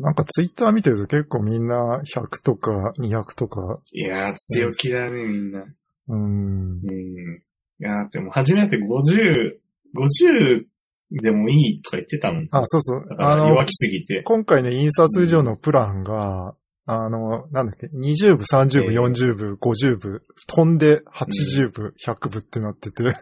[0.00, 5.64] なんかツイッター見てると結構みんな100とか200とか、いやー、強気だね、みんな。
[6.08, 6.70] うん。
[6.72, 6.78] うん。
[6.78, 9.54] いやー、でも初めて50、
[9.96, 10.64] 50
[11.22, 12.48] でもいいとか言ってたもん。
[12.52, 13.16] あ、そうそうだ。
[13.16, 14.22] かあのら弱、きすぎて。
[14.22, 16.54] 今回ね、印刷所のプランが、
[16.92, 23.20] あの、なんだっけ、20部、30部、ええ40部、50部、飛んで80部、100部ってなってて、だか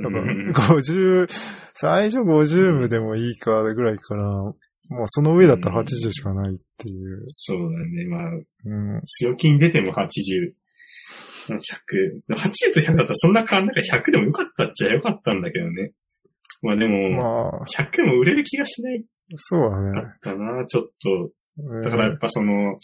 [0.00, 1.28] らうん50、
[1.74, 4.54] 最初50部でもいいかぐらいから、もう
[5.06, 7.22] その上だったら80しかないっていう。
[7.28, 8.04] そうだね。
[8.06, 8.30] まあ、
[8.64, 9.02] うん。
[9.06, 10.54] 強気に出ても80。
[11.48, 11.58] 100。
[12.34, 15.92] 80と100だったらそんな変わんないから100でもよかったっちゃよかったんだけどね。
[16.62, 19.04] まあでも、まあ、100も売れる気がしない
[19.36, 20.14] そうだね。
[20.20, 21.30] かな、ちょっと。
[21.80, 22.78] えだからやっーぱその、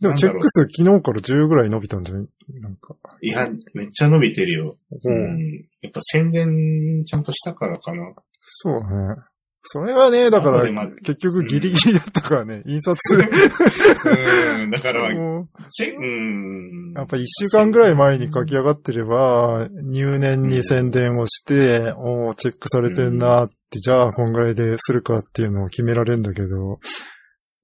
[0.00, 2.28] でもチェック数昨日から10ぐらい伸びたんじゃない？
[2.60, 2.94] なんか。
[3.20, 4.76] いや、めっちゃ伸びてるよ。
[4.92, 5.38] ううんん。
[5.82, 8.14] やっぱ宣伝ちゃんとしたからかな。
[8.42, 9.16] そうだね。
[9.62, 10.64] それはね、だから
[11.02, 12.96] 結局ギリギリだったからね、印刷。
[13.14, 14.70] うん。
[14.70, 15.48] だから、 も
[15.98, 16.92] うん。
[16.94, 26.78] やっぱ一週間ぐらい前に書き上がってれば、入念に宣伝をして、おーチェックされてんなって、じゃあこんぐらいでするかっていうのを決められるんだけど、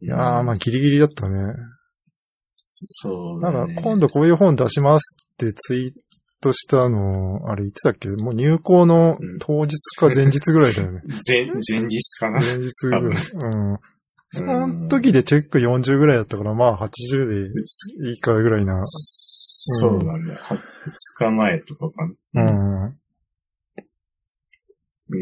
[0.00, 1.36] いやーまあギリギリだったね。
[1.38, 1.54] なん
[2.74, 3.74] そうだね。
[3.76, 5.92] か今度こういう本出しますってツイー
[6.42, 8.08] トしたの、あれ言ってたっけ？
[8.10, 11.00] もう入校の当日か前日ぐらいだよね。
[11.28, 12.40] 前、前日かな。
[12.40, 13.24] 前日ぐらい。
[13.32, 13.78] うん。
[14.32, 18.80] その時でチェック40ぐらいだったから、まあ80でいいかぐらいな。
[18.84, 20.34] そうだね。
[20.34, 20.58] は2
[21.16, 22.88] 日前とかかうな。
[22.88, 22.92] ん。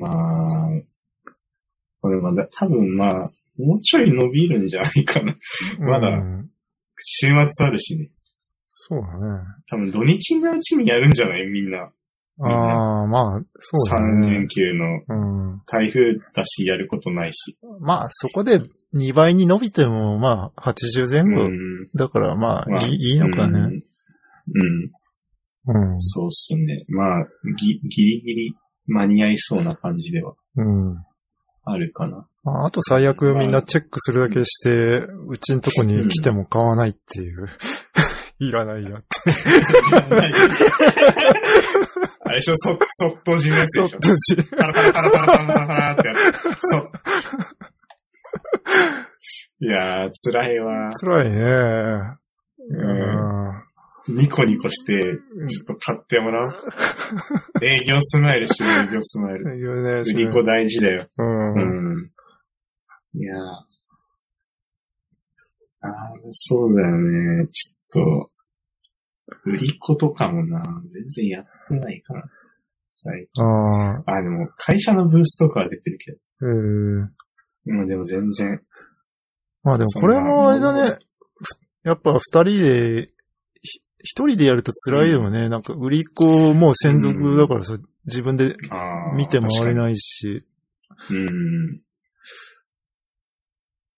[0.01, 0.69] まあ、
[2.01, 5.37] これまだ、多分まあ、もうちょい伸びるんじゃないかな。
[5.81, 6.49] まだうん
[7.05, 8.07] 週末あるしね。
[8.71, 9.07] そうだ
[9.39, 9.43] ね。
[9.71, 11.47] 多分土日のうちにやるんじゃない？
[11.49, 11.89] みんな。
[12.41, 14.49] ああ、まあ、そうだ3連ね。
[14.49, 15.61] 休のうん。
[15.71, 17.57] 台風だしやることないし。
[17.81, 18.61] まあ、そこで
[18.95, 21.49] 2倍に伸びても、まあ、80前う後。
[21.49, 21.59] ん。
[21.95, 23.59] だから、まあ、まあいいいいのかね。
[23.59, 23.67] うん。
[23.67, 23.81] うん。
[25.93, 26.01] うん。
[26.01, 26.85] そうっすね。
[26.89, 27.25] まあ、
[27.61, 28.53] ぎ、ギリギリ
[28.87, 30.63] 間に合いそうな感じではう
[30.95, 30.97] ん。
[31.65, 32.27] あるかな。
[32.45, 37.49] まあ、あと最悪みんなチェックするだけして、うちんとこに来ても買わないっていう。
[38.41, 39.07] いらないやって。
[42.25, 44.01] あれでしょ、 そ、そっと締めやつそでっ。
[44.01, 44.37] とし。
[44.57, 46.23] パラパラパラパラパラパラパラってやって。
[46.71, 46.91] そう。
[49.65, 50.93] いやー、辛いわ。
[50.93, 51.43] 辛いね。
[52.71, 53.63] うん。
[54.09, 54.93] ニコニコして、
[55.47, 57.65] ちょっと買ってもらおう。
[57.65, 59.53] 営業スマイルしよう、営業スマイル。
[59.53, 59.59] うん。
[59.59, 61.07] いうね、売り子大事だよ。
[61.19, 61.55] うん。
[61.55, 62.11] うん。
[63.15, 63.39] いやー。
[65.85, 67.47] あーそうだよね。
[67.49, 68.31] ちょっと、
[69.45, 72.25] 売り子とかもな、全然やってないから。
[72.89, 73.45] 最近。
[73.45, 76.19] ああ、あ、でも、会社のブースとかは出てるけど。
[76.43, 76.53] ええ
[77.65, 78.61] うん、でも全然。
[79.63, 80.91] まあでもこれもあれだね。
[80.91, 83.13] ふやっぱ二人で、ひ
[84.03, 85.49] 一人でやると辛いよね。
[85.49, 87.77] なんか売り子もう専属だからさ、
[88.07, 88.57] 自分で
[89.15, 90.43] 見て回れないし。
[91.11, 91.27] にうん。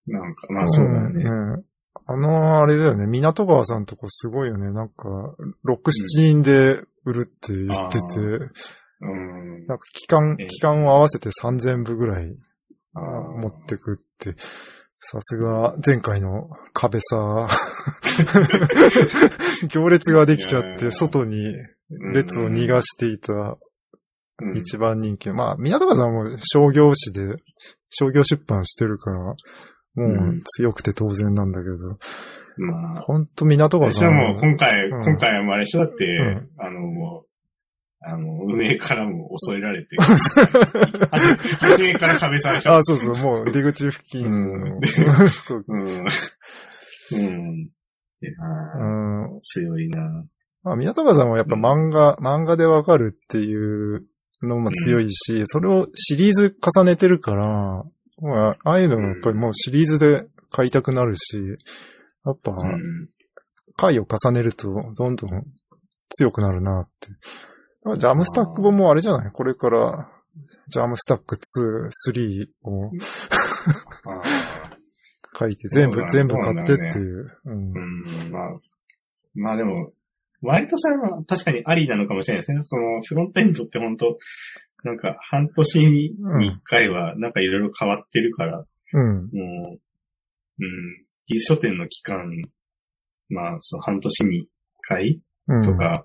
[0.07, 1.23] なんか、まあそうだよね。
[1.25, 1.65] うんうん
[2.07, 3.07] あの、あれだよね。
[3.07, 4.71] 港川さんとこすごいよね。
[4.73, 5.35] なんか、
[5.67, 8.05] 6、7人で売るって言ってて、
[9.01, 9.67] うん。
[9.67, 12.37] なんか期間、ええ期間を合わせて3000部ぐらい
[12.95, 14.35] 持ってくって。
[15.07, 17.47] さすが、前回の壁さ、
[19.69, 21.55] 行列ができちゃって、外に
[22.15, 23.59] 列を逃がしていた
[24.43, 24.57] うん。
[24.57, 25.31] 一番人気。
[25.31, 27.37] まあ、港川さんも商業誌で、
[27.91, 29.37] 商業出版してるから、もう
[30.57, 31.77] 強くて当然なんだけど、
[32.57, 34.33] まあ、ほんと港川私さんは。
[34.33, 35.05] もう今回、うん。
[35.05, 35.81] 今回はもうあれでしょ？
[35.81, 36.49] だって、ん。
[36.59, 37.29] あの、もう、
[38.07, 44.31] あの、運営からも襲えられて、 初めから壁さんでしょあ、そうそう、もう出口付近。
[44.31, 44.81] の、うん。
[45.69, 46.07] うん。
[47.13, 47.71] うん。
[48.21, 48.33] いや
[48.79, 49.37] うん。
[49.37, 50.25] ー強いな。
[50.63, 54.01] まあ、港川さんはやっぱ漫画、漫画でわかるっていう
[54.43, 57.85] のも強いし、それをシリーズ重ねてるから、
[58.21, 61.39] まあ、ああいうのもやっぱりもうシリーズで買いたくなるし、
[62.25, 63.09] やっぱ、うん。
[63.77, 65.31] 回を重ねるとどんどん
[66.11, 67.09] 強くなるなって。
[67.99, 69.31] ジャムスタック本もあれじゃない？
[69.31, 70.11] これから、
[70.69, 72.91] ジャムスタック2、3を
[74.07, 74.23] あ
[75.39, 77.39] 書いて、全部、全部買ってっていう。
[77.45, 78.61] うんーうん、まあ、
[79.35, 79.93] まあでも、
[80.41, 82.61] 割とそれは確かにありなのかもしれないですね。
[82.65, 84.19] その、フロントエンドって本当
[84.83, 86.17] なんか半年に一
[86.65, 89.17] 回はなんかいろいろ変わってるから、うん。
[89.17, 89.79] もう、
[90.61, 92.31] うん、技術書店の期間、
[93.31, 94.49] まあ、そう、半年に一
[94.83, 95.63] 回うん。
[95.63, 96.05] とか、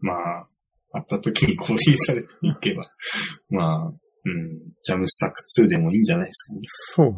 [0.00, 0.47] まあ、
[0.92, 2.90] あった時に更新されていけば、
[3.50, 3.94] まあ、うん、
[4.82, 6.60] ジャムスタック2でもいいんじゃないですかね。
[6.66, 7.14] そうね。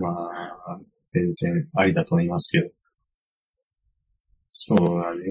[0.00, 0.08] ま
[0.74, 2.68] あ、全然ありだと思いますけど。
[4.48, 5.22] そうだね。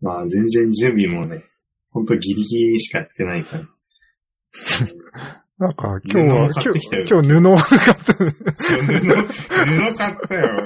[0.00, 1.44] まあ、全然準備もね、
[1.90, 3.64] ほんとギリギリしかやってないから。
[5.58, 8.14] なんか今日は、今日、今日布を買った。
[8.14, 10.64] そう布、布買ったよ。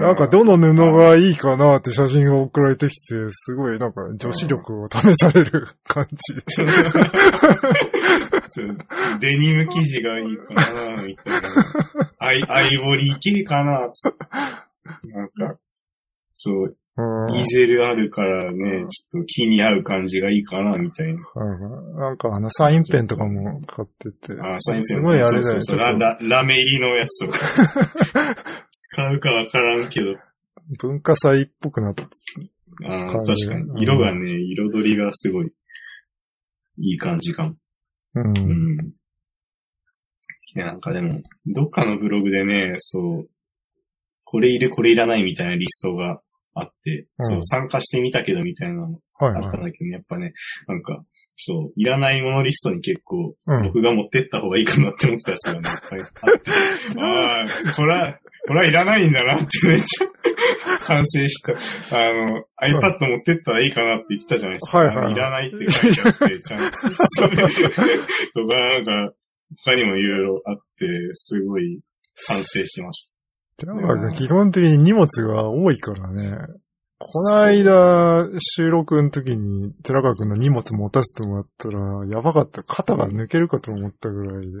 [0.00, 6.34] なんかどの布がいいかなって写真が送られてきて、すごいなんか女子力を試される感じ。
[9.20, 11.42] デニム生地がいいかな、みたいな。
[12.18, 14.18] アイ、アイボリー系かな、つって
[15.08, 15.58] なんか、
[16.32, 21.20] そう、うんイーゼルあるからね、ちょっと気に合う感じがいいかな、みたいな。
[21.34, 24.40] うんなんかあのサインペンとかも買ってて。
[24.40, 25.76] あー、サインペンすごいあれだよね。
[25.76, 27.46] ラララメ入りのやつとか。
[28.72, 30.14] 使うかわからんけど。
[30.14, 32.04] と文化祭っぽくなって。
[32.86, 33.82] あ確かに。
[33.82, 35.52] 色がね、彩りがすごい、
[36.78, 37.54] いい感じかも。
[38.14, 38.38] うん。
[38.38, 38.92] うん。
[40.54, 43.30] いや、なんかでも、どっかのブログでね、そう、
[44.24, 46.20] これいるこれいらないみたいなリストが
[46.54, 49.44] あって、うんそう、参加してみたけどみたいなのはいはい。
[49.44, 50.32] あったんだけど、ね、やっぱね、
[50.66, 51.02] なんか、
[51.36, 53.62] そう、いらないものリストに結構、うん。
[53.64, 56.50] 僕が持ってった方がいいかなって思ってたやつがね、いっぱいあって、
[57.00, 60.08] ああ、これは、これはいらないんだなってめっちゃ
[60.80, 61.52] 反省した。
[62.08, 64.78] あの、iPad 持ってったらいいかなって言ってたじゃないですか。
[64.78, 66.76] はいはいはいいらないって書いてあって、 ちゃんと。
[67.16, 69.14] それとか、なんか、
[69.64, 71.80] 他にもいろいろあって、すごい
[72.26, 73.08] 反省しまし
[73.66, 76.36] なんか基本的に荷物が多いからね。
[76.98, 82.62] この間、収録の時に寺川くんの荷物持たせてもらったら、やばかった。
[82.62, 84.58] 肩が抜けるかと思ったぐらいで。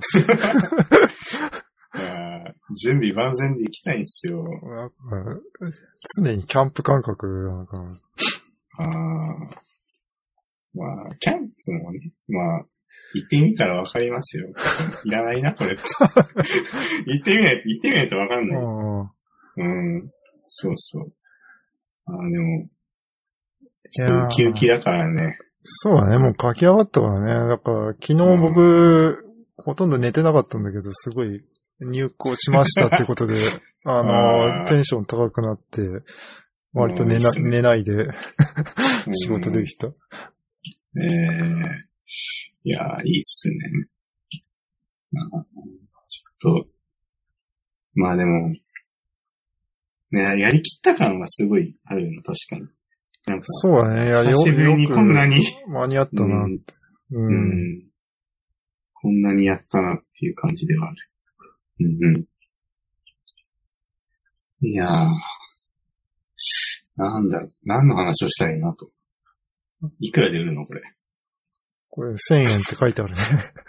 [2.82, 4.42] 準備万全で行きたいんですよ。
[6.16, 7.76] 常にキャンプ感覚なんか、
[8.78, 8.86] ああ。
[10.74, 12.64] まあ、キャンプもね、まあ、
[13.14, 14.48] 行ってみたらわかりますよ。
[15.04, 15.76] いらないな、これ。
[17.06, 18.72] 行ってみないと、行ってみないとわかんないです。
[18.72, 19.20] うん
[19.56, 20.10] うん。
[20.48, 21.06] そうそう。
[22.06, 22.68] ああ、でも、
[23.98, 25.36] いやーウキウキだからね。
[25.62, 27.48] そうだね、もう書き上がったからね。
[27.48, 29.24] だから、昨日僕、
[29.58, 31.40] ほとんど寝てなかったんだけど、すごい
[31.80, 33.36] 入校しましたってことで、
[33.84, 35.82] あ あの、ーテンション高くなって、
[36.72, 38.08] 割と寝な、寝ないで
[39.12, 39.88] 仕事できた。
[39.88, 39.90] え
[41.02, 41.90] え
[42.62, 43.56] いやー、いいっすね。
[45.12, 45.44] なんか
[46.08, 46.68] ちょっと、
[47.94, 48.54] まあでも、
[50.12, 52.68] ね、やりきった感がすごいあるの、確かに。
[53.26, 54.06] なんか、そうだね。
[54.06, 56.74] いや、よ、久しぶりにこんなに、間に合ったなって。
[57.12, 57.78] ううん。
[57.78, 57.82] ん、
[58.94, 60.96] こんなにやったなっていう感じではある。
[61.80, 62.24] うんうん。
[64.62, 65.08] いやー、
[66.96, 68.90] なんだろう、何の話をしたいなと。
[70.00, 70.82] いくらで売るのこれ。
[71.90, 73.20] これ1000円って書いてあるね。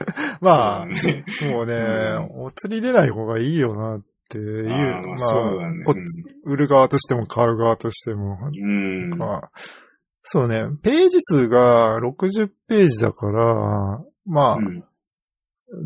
[0.41, 1.74] まあ、もうね、
[2.30, 6.01] うお釣り出ない方がいいよなっていう、あーまあねこっち
[6.45, 8.38] 売る側としても買う側としても。
[8.43, 9.09] うん。
[9.17, 9.51] まあ、
[10.24, 14.84] そうね、ページ数が60ページだから、まあ、うん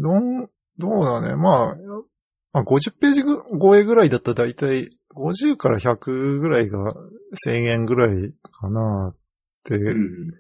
[0.02, 0.48] どん、
[0.80, 1.76] どうだね、まあ、
[2.54, 6.94] まあ、50ページぐ超えぐらいだったらだいたい50から100ぐらいが
[7.48, 9.16] 1000円ぐらいかなっ
[9.64, 10.34] てうん。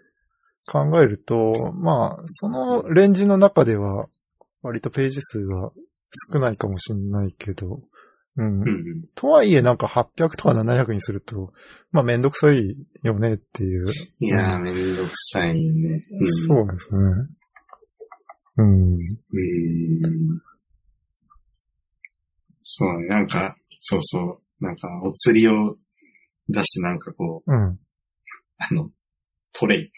[0.67, 4.05] 考えると、まあ、そのレンジの中では
[4.63, 5.71] 割とページ数が
[6.31, 7.77] 少ないかもしれないけど、
[8.37, 8.61] うん。
[8.61, 8.83] うん。
[9.15, 11.53] とはいえなんか800とか700にすると、
[11.91, 13.87] まあめんどくさいよねっていう。
[14.19, 16.03] いやー、めんどくさいね。
[16.19, 16.31] うん。
[16.47, 16.99] そうですね。
[18.57, 18.93] うん。
[18.93, 18.97] うん。
[22.63, 24.37] そうね、なんか、そうそう。
[24.65, 25.75] なんか、お釣りを
[26.49, 27.79] 出すなんかこう、うん。
[28.57, 28.89] あの、
[29.53, 29.91] トレイ。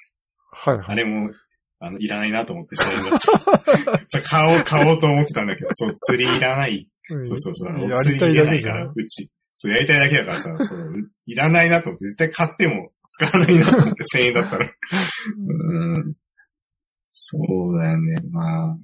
[0.57, 0.85] はいはい。
[0.87, 1.31] あれも、
[1.79, 3.19] あの、いらないなと思って、それが。
[4.23, 6.89] 買おう、買おうと思ってたんだけど、そう、釣りいらない。
[7.03, 7.89] そうそうそう。
[7.89, 8.91] やりたいだけじゃん。
[8.95, 9.29] うち。
[9.53, 10.93] そう、やりたいだけだからさ、そう、
[11.25, 14.71] いらないなと思って、絶対買っても使わないなと思って、1000円だったら。
[15.37, 16.15] うん。
[17.09, 18.15] そうだよね。
[18.31, 18.77] まあ、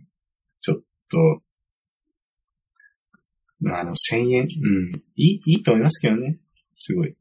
[0.62, 1.44] ちょっと、
[3.60, 4.48] まあ、あの、1000円、うん。
[5.16, 6.40] いい、いいと思いますけどね。
[6.74, 7.16] すごい。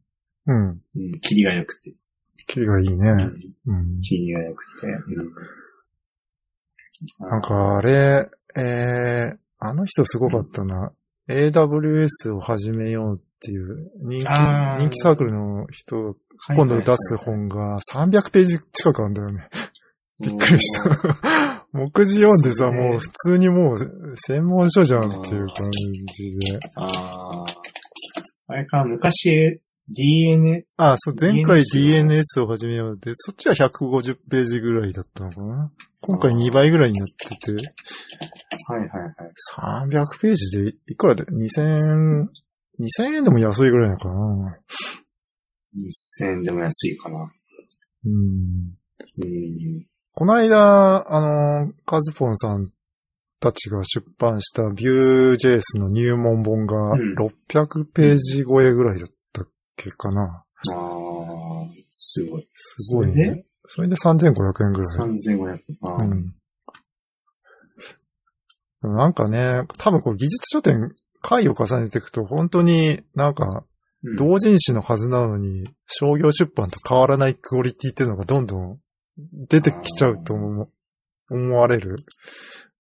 [0.47, 0.69] うん。
[0.69, 0.81] うん、
[1.21, 1.93] キリが良くて。
[2.47, 2.97] キリがいいね。
[3.11, 3.23] うん
[3.67, 4.01] うん。
[4.03, 4.87] キリが良くて。
[4.87, 4.91] う
[7.27, 7.29] ん。
[7.31, 10.91] なんかあれ、えー、あの人すごかったな。
[11.29, 16.11] AWS を始めようっていう人気、人気サークルの人、は
[16.55, 19.47] い今度出す本が300ページ近くあるんだよね。
[20.19, 20.73] びっくりし。
[20.73, 21.65] た。
[21.73, 23.79] 目次読んでさ、もう普通にもう
[24.17, 26.59] 専門書じゃんっていう感じで。
[26.75, 27.47] ああ。
[28.49, 35.73] あれか、昔、DNA、あ、そう、前回 DNS を始めようって、そっちは150ページぐらいだったのかな
[36.03, 39.97] 今回2倍ぐらいになってて、はいはいはい。
[39.97, 42.27] 300ページでいくらで ?2000、
[42.81, 44.59] 2000円でも安いぐらいなのかな
[46.21, 47.33] 1000円でも安いかな。
[48.05, 48.13] うん。
[48.13, 49.87] うん。
[50.15, 52.71] この間、あの、カズポンさん
[53.41, 59.17] たちが出版した Vue.js の入門本がうん600ページ超えぐらいだったっ
[59.83, 60.23] けかな。
[60.23, 60.45] ああ、
[61.91, 62.49] すごい。
[62.55, 63.45] すごいそれね。
[63.67, 64.99] それで3500円ぐらい。
[64.99, 65.61] 3500。
[65.83, 66.05] あー
[68.83, 68.97] うん。
[68.97, 73.65] なんかね、多分こう技術書店回を重ねていくと本当になんか
[74.05, 78.79] うん同人誌のはずなのに商業出版と変わらないクオリティっていうのがどんどん
[79.49, 80.69] 出てきちゃうと思う
[81.31, 81.97] 思われる。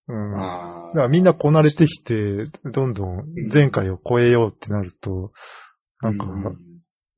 [0.09, 0.33] うん。
[0.33, 3.23] だあからみんなこなれてきて、どんどん
[3.53, 5.31] 前回を超えようってなると、
[6.01, 6.27] なんか、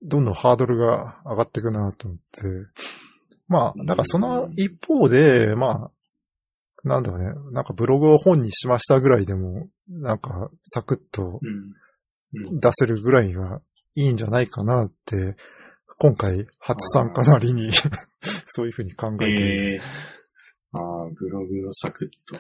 [0.05, 2.23] どんどんハードルが上がっていくなと思って。
[3.49, 5.91] まあ、だからその一方で、まあ、
[6.89, 11.41] なんだろうね、なんかブログを本にしましたぐらいでも、なんかサクッと。
[12.61, 13.61] 出せるぐらいが
[13.95, 15.37] いいんじゃないかなって、
[15.99, 17.71] 今回初参加なりに
[18.47, 19.73] そういうふうに考えてる。
[19.73, 19.81] ええ
[20.73, 22.37] ああ、ブログをサクッと。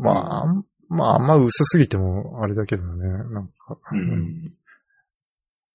[0.00, 0.44] まあ、
[0.88, 3.78] まあ、あんま薄すぎてもあれだけどね、なんか。
[3.92, 4.50] うん。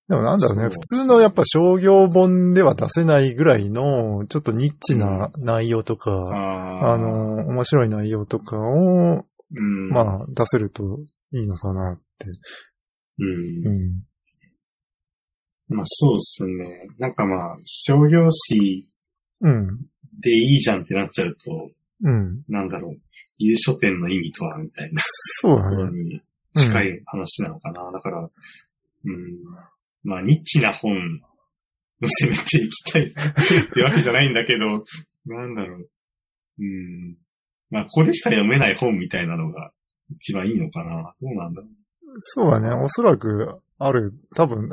[0.08, 9.24] でもなんだろうね、普通のやっぱ商業本では出せないぐらいの、ちょっとニッチな内容とか、ああの、面白い内容とかを、
[9.56, 9.88] うん。
[9.88, 10.82] まあ、出せると
[11.32, 12.02] いいのかなって。
[13.18, 13.28] うん
[13.66, 13.70] う。
[15.72, 15.76] ん。
[15.76, 16.86] まあそうですね。
[16.98, 18.86] なんかまあ、商業誌
[19.40, 19.66] うん。
[20.20, 21.70] でいいじゃんってなっちゃうと、
[22.02, 22.44] うん。
[22.48, 22.94] なんだろう、
[23.38, 25.00] 優書店の意味とは、みたいな
[25.40, 25.76] そうだね。
[25.90, 26.20] に
[26.56, 27.90] 近い話なのかな。
[27.90, 28.28] だから、うん。
[30.04, 30.96] まあ、ニッチな本を
[32.06, 33.12] 攻めていきたい っ
[33.72, 34.84] てわけじゃないんだけど、
[35.26, 35.88] なんだろう。
[36.60, 37.16] うん。
[37.70, 39.72] まあ、ここでしか読めない本みたいなのが
[40.10, 41.14] 一番いいのかな。
[41.20, 41.68] どうなんだろ
[42.18, 42.70] そうだね。
[42.84, 44.68] おそらくある、多分、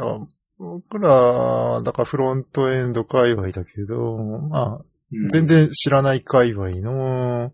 [0.57, 4.85] 僕ら、だからフロントエンド界隈だけど、まあ、う。
[5.11, 7.51] うん全、然知らない界隈の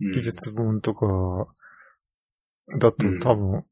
[0.00, 1.06] うん技術本とか
[2.78, 3.64] だとうん多分、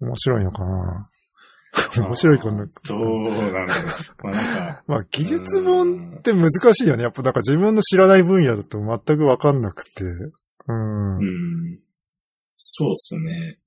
[0.00, 1.08] 面白いのかな。
[1.98, 2.66] 面白いかな。
[2.86, 3.74] どうなんだ。
[4.22, 7.02] まあなんか、 まあ、技術本って難しいよね。
[7.02, 10.04] やっぱなんか自分の知らない分野だと全くわかんなくて。
[10.04, 11.18] うん。
[11.18, 11.78] うん。
[12.56, 13.58] そうっすね。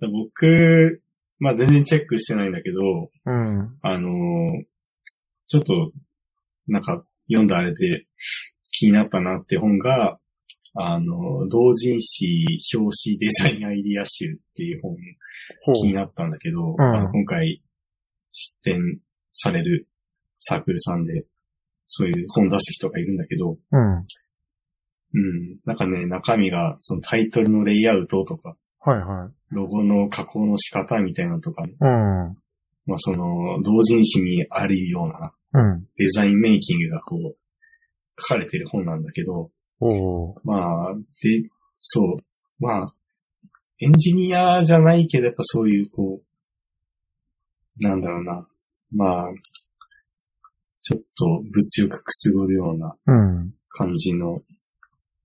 [0.00, 1.00] 僕、
[1.38, 2.80] まあ全然チェックしてないんだけど、
[3.26, 3.78] うん。
[3.82, 4.72] あのー
[5.52, 5.92] ちょっと、
[6.66, 8.04] なんか読んだあれで
[8.70, 10.18] 気になったなって本が、
[10.74, 12.44] あの、同人誌
[12.74, 14.96] 表紙デザインアイディア集っていう本。
[15.74, 17.60] 気になったんだけど、んあの今回
[18.30, 18.80] 出展
[19.32, 19.86] される
[20.40, 21.24] サークルさんで、
[21.86, 23.56] そういう本出す人がいるんだけど、うん。
[25.14, 25.56] うん。
[25.66, 29.54] なんかね、中身が、そのタイトルのレイアウトとか、はいはい。
[29.54, 31.88] ロゴの加工の仕方みたいなのとか、ね、うん。
[32.86, 35.80] まあその、同人誌にあるようなうん。
[35.98, 37.20] デザインメイキングがこう、
[38.22, 39.50] 書かれてる本なんだけど、
[39.84, 42.18] おーまあ、で、そう、
[42.60, 42.92] まあ、
[43.80, 48.46] エンジニアじゃないけど、やっぱそういうこう、なんだろうな、
[48.96, 49.24] まあ、
[50.82, 53.54] ちょっと物欲くすぐるようなうん。
[53.70, 54.40] 感じの、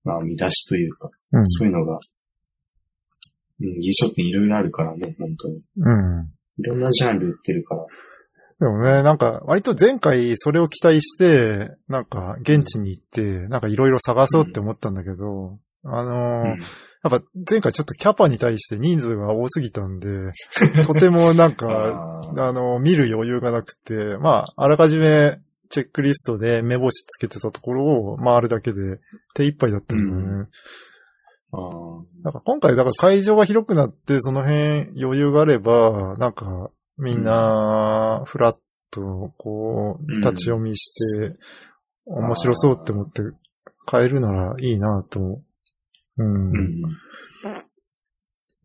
[0.04, 1.48] まあ、見出しというか、うん。
[1.48, 2.00] そういうのが、
[3.60, 5.62] うん、優勝店いろいろあるからね、本当に。
[5.78, 6.32] うん。
[6.60, 7.86] いろんなジャンル売ってるから。
[8.60, 16.60] でもね、なんか、割と前回それを期待して、なんか、現地に行って、なんかいろいろ探そうって思ったんだけど、あのーうん。
[17.04, 20.32] やっぱ前回ちょっとキャパに対して人数が多すぎたんで、
[20.84, 22.44] とてもなんか、あー。
[22.44, 25.40] あの、見る余裕がなくて、まあ、あらかじめ
[25.70, 29.00] チェックリストで目星つけてたところを回るだけで
[29.36, 30.48] 手一杯だったんだよね。
[31.52, 32.04] あー。
[32.24, 38.58] なんか今回、だから会場が広くなって、その辺余裕があれば、なんか、みんな、フラッ
[38.92, 41.38] と、こう、うん立ち読みして、
[42.06, 43.22] 面白そうって思って
[43.86, 45.42] 買えるならいいなと。
[46.18, 46.52] うん。
[46.52, 46.82] うん。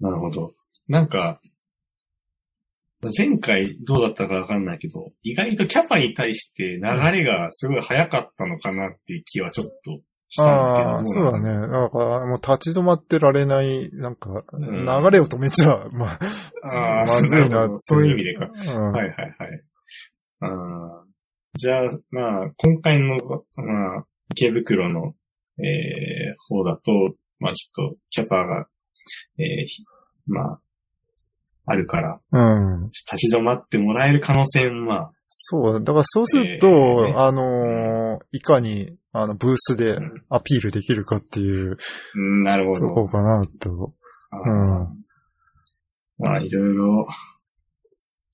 [0.00, 0.54] なるほど。
[0.88, 1.40] なんか、
[3.16, 10.00] 前回どうだったかわかんないけど、意外とキャパに対して流れがすごい早かったのかなっていう気はちょっと
[10.32, 11.06] したんああ、だけど。
[11.06, 11.44] そうだね。
[11.68, 16.18] なんか、もう立ち止まってられない、なんか、ん流れを止めちゃ、 まあ、
[16.66, 18.46] ああ、まずいなるほどそういう意味でか。
[18.46, 19.62] うんはいはいはい。
[21.54, 23.18] じゃあ、まあ、今回の、
[23.56, 25.12] まあ、池袋の、
[25.62, 26.92] えー、方だと、
[27.38, 28.66] まあちょっと、キャパが、
[29.38, 29.82] えーひ
[30.26, 30.58] まあ、
[31.66, 32.86] あるから、うん。
[32.86, 41.78] 立ち止まってもらえる可能性も、まあ、そう、だからそうすると、えーねあのーいかに、あの、ブースでうんアピールできるかっていう
[42.14, 43.08] うんなるほとこど。
[43.08, 43.70] かなと。
[43.70, 44.88] うん
[46.18, 47.06] まあ、いろいろ、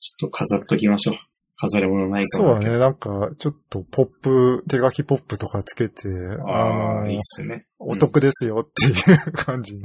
[0.00, 1.16] ちょっと飾っときましょう。
[1.60, 6.08] 飾り物ないかもそうだね、なんか、ちょっとポップ、手書きポップとかつけて、
[6.46, 7.64] あああ、いいっの、すね。
[7.80, 9.82] お得ですよっていう感じに。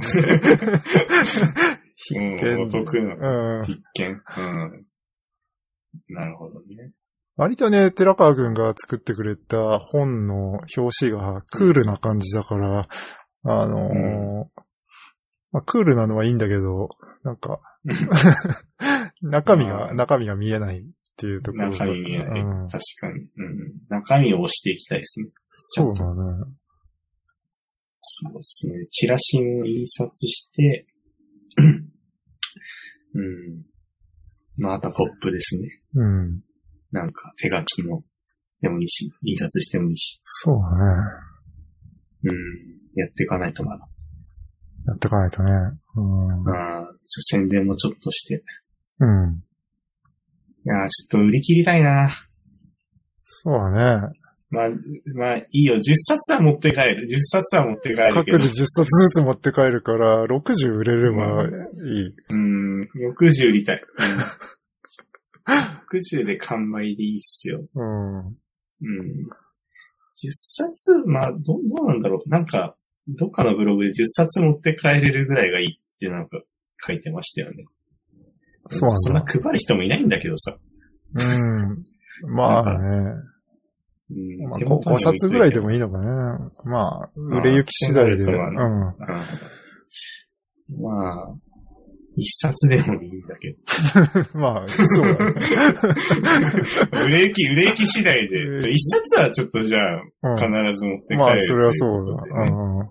[1.96, 3.58] 必うん、 見お得な。
[3.60, 3.66] うん。
[3.66, 4.10] 必見。
[4.10, 4.86] うん。
[6.10, 6.90] なるほどね。
[7.36, 12.88] 割とね、寺川くんが作ってくれた本の表紙がクールな感じだから、
[13.44, 14.62] あのー
[15.54, 16.88] まあ、クールなのはいいんだけど、
[17.22, 17.60] なんか、
[19.22, 20.84] 中身が、うん中身が見えないっ
[21.16, 21.78] ていうところが。
[21.78, 22.40] 中身見えない。
[22.40, 23.20] うん確かに。
[23.20, 23.72] うん。
[23.88, 25.28] 中身を押していきたいですね。
[25.50, 26.44] そうだね。
[27.92, 28.86] そうですね。
[28.90, 30.86] チラシを印刷して、
[33.14, 33.64] うん。
[34.58, 35.68] またポップですね。
[35.94, 36.40] うん。
[36.94, 38.02] なんか手書きの
[38.62, 40.20] でもいいし、印刷してもいいし。
[40.22, 41.02] そうだね。
[42.24, 42.34] うん。
[42.94, 43.86] やっていかないとまだ。
[44.86, 45.50] やっていかないとね。
[45.96, 46.48] うん。
[46.48, 48.44] ああ、宣伝もちょっとして。
[49.00, 49.42] うん。
[50.66, 52.14] いやーちょっと売り切りたいな。
[53.24, 54.08] そうだね。
[54.50, 54.68] まあ、
[55.16, 55.74] まあ、いいよ。
[55.74, 57.08] 10冊は持って帰る。
[57.10, 58.38] 10冊は持って帰るけど。
[58.38, 62.14] 各自10冊ずつ持って帰るから、60売れればいい。
[62.30, 63.82] うん、60売りたい。
[65.94, 67.60] うん、60で完売でいいっすよ。
[67.74, 68.18] うん。
[68.18, 68.32] うん。
[70.22, 72.28] 10冊、まあ、ど、どうなんだろう。
[72.28, 72.74] なんか、
[73.18, 76.40] どっかのブログで10冊持って帰れるぐらいがいいってなんか
[76.86, 77.64] 書いてましたよね。
[78.70, 80.56] そうなんだそんな配る人もいないんだけどさ。
[81.16, 82.34] うん。
[82.34, 82.88] まあね。
[84.10, 86.06] うんまあ、5, 冊ぐらいでもいいのかね。
[86.64, 88.24] まあ、売れ行き次第で。
[88.24, 88.56] そううなるん。
[88.58, 88.94] うん
[90.80, 91.34] まあ、
[92.16, 93.56] 一冊でもいいんだけ
[94.38, 95.34] まあ、そうだね。
[96.92, 97.00] ど。
[97.04, 98.70] 売れ行き、売れ行き次第で。
[98.70, 102.16] 一冊はちょっとじゃあ、うん必ず持って帰る、まあ、それはそうだ。
[102.16, 102.42] だ。
[102.42, 102.78] うん。
[102.78, 102.88] うん。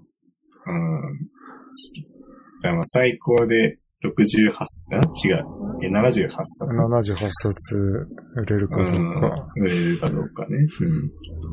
[2.64, 5.46] まあ最高で68冊、あ違う。
[5.84, 7.16] え、78冊。
[7.16, 9.48] 78冊売れるかどうか。
[9.56, 9.64] うん。
[9.64, 10.58] 売れるかどうかね。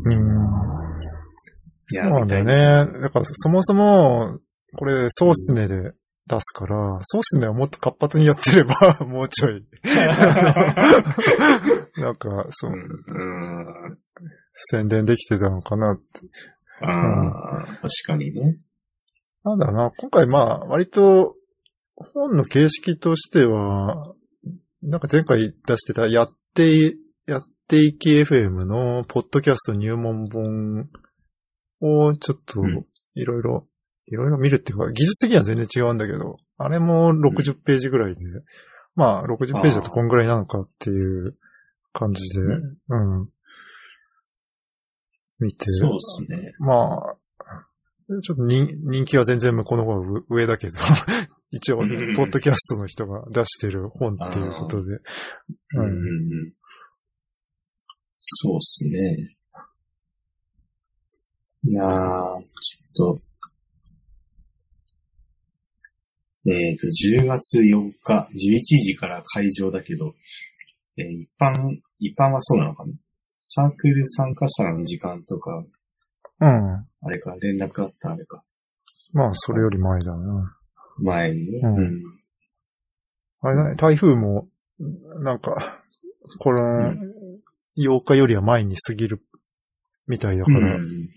[0.05, 0.12] うん。
[0.12, 0.41] うん。
[1.87, 2.55] そうなんだよね。
[3.01, 4.39] だから、そもそも、
[4.77, 5.93] これ、ソースネで
[6.27, 8.75] 出すから、ソースネはもっと活発にやってれば、
[9.07, 9.66] もうちょい。
[11.97, 12.81] なんか、そうう、ん。
[12.81, 12.85] う
[13.93, 13.99] ん。
[14.55, 16.05] 宣伝できてたのかなって。
[16.83, 18.59] ああ、確かにね。
[19.45, 21.37] なんだな、今回まあ、割と、
[21.97, 24.14] 本の形式としては、
[24.83, 26.97] なんか前回出してた、やって、
[27.27, 30.89] やっていき FM の、ポッドキャスト入門本
[31.81, 33.66] を、ちょっとうん、いろいろ、
[34.11, 38.21] いろいろ見るっていうか、技術的には全然違うんだけど、あれも60ページぐらいで、
[38.97, 41.35] まあ、60ページだとこんぐらいなのかっていう
[41.93, 42.45] 感じで、
[42.89, 43.29] うん。
[45.39, 46.53] 見て、そうですね。
[46.59, 47.17] まあ、
[48.23, 50.77] ちょっと人人気は全然向こうの方が上だけど、
[51.53, 54.99] 一応、ポうんッドキャストの人が出してる本っていうことで。
[55.77, 56.09] うんうんうんう
[56.47, 56.53] ん。
[58.21, 59.17] そうっすね。
[61.63, 63.30] いやー、ちょっと、
[66.47, 70.12] えっ、と、10月4日、11時から会場だけど、
[70.97, 72.93] えー一般、一般はそうなのかな？
[73.41, 75.64] サークル参加者の時間とか、
[76.41, 76.47] うん。
[76.47, 78.43] あれか、連絡あったあれか。
[79.12, 80.57] まあ、それより前だな。
[81.03, 81.61] 前にね。
[81.62, 82.20] うんうん
[83.43, 84.47] あれだね、台風も、
[85.22, 85.80] なんか、
[86.41, 86.95] この、
[87.78, 89.18] 8日よりは前に過ぎる
[90.07, 91.09] みたいだから、うん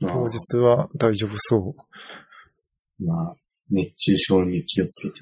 [0.00, 3.06] まあ当日は大丈夫そう。
[3.06, 3.36] まあ、
[3.70, 5.20] 熱中症に気をつけて。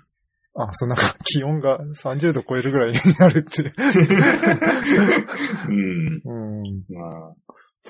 [0.58, 3.62] あ、そうなんか気温が30度超えるぐらいになるって。
[5.68, 6.22] うん。
[6.24, 6.32] う
[6.62, 6.84] ん。
[6.88, 7.34] まあ、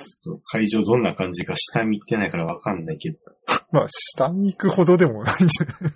[0.04, 3.18] ちょっと会場どんな感じか下見ってないからわかんないけど。
[3.70, 5.92] まあ、下に行くほどでもないんじゃない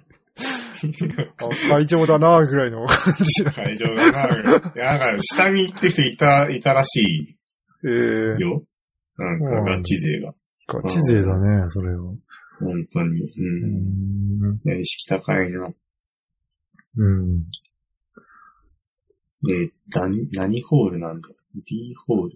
[1.39, 3.53] あ会場だなぐらいの感じだ。
[3.53, 7.37] 会場がな、いや、なんか下見行ってる人いた、いたらし
[7.85, 7.91] ええ
[8.39, 8.61] いよ。
[9.19, 10.33] なんかガチ勢が。
[10.69, 11.99] ガチ勢だね、それは。
[12.61, 13.21] 本当に。
[13.23, 13.33] う
[14.47, 14.81] うん。
[14.81, 15.67] 意識高いな。
[16.97, 17.29] うん。
[19.43, 22.33] で、何、何ホールなんだ ?D ホール。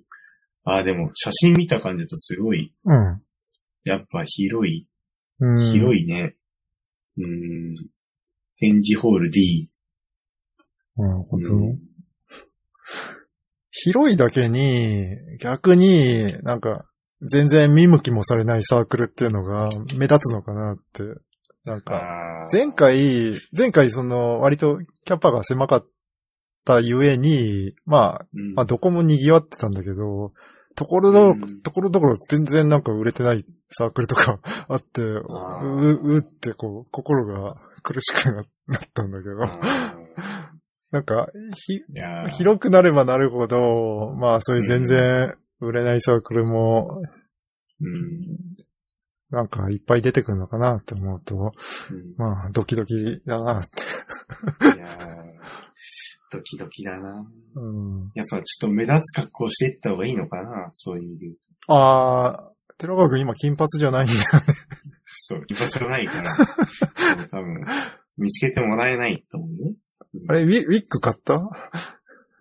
[0.64, 3.22] ああ、でも写真見た感じだとすごい、うん。
[3.85, 4.89] やっぱ広い、
[5.41, 5.72] うん。
[5.72, 6.37] 広いね。
[7.18, 7.75] うん。
[8.59, 9.70] 展示ホール D。
[10.97, 11.79] うん、本当、うん
[13.77, 16.87] 広いだけに、逆になんか、
[17.23, 21.03] 全然見向きもされないサークルっていうのが目立つのかなって。
[21.65, 22.47] なんか。
[22.53, 25.87] 前回、前回その割とキャパが狭かっ
[26.67, 30.33] たゆえに、まあ、うん、まあどこも賑わってたんだけど、
[30.77, 39.43] ところど、うんところどころ全然なんか売れてないサークルとか あって、う、うってこう、心が苦しくななったんだけど。
[39.45, 39.61] あ
[40.91, 41.81] なんか、ひ、
[42.37, 45.35] 広くなればなるほど、まあそういう全然
[45.67, 47.01] 売れないサークルも、
[47.81, 48.57] うん。
[49.31, 54.77] なんかいっぱい出てくるのかなって思うと、うんまあドキドキだなって。
[54.77, 55.25] いやー
[56.31, 57.25] ドキドキだな。
[57.57, 57.61] う
[57.97, 61.37] ん、やっぱちょっと目立つ格好していった方がいいのかなそういう意味で言う
[61.67, 61.75] と。
[61.75, 64.55] あー、寺川君今金髪じゃないんだよね。
[65.27, 66.31] そう、居場所がないから、
[67.31, 67.65] 多分、
[68.19, 69.75] 見つけてもらえないと思うね。
[70.29, 71.41] あれ、ウィウィッグ買った？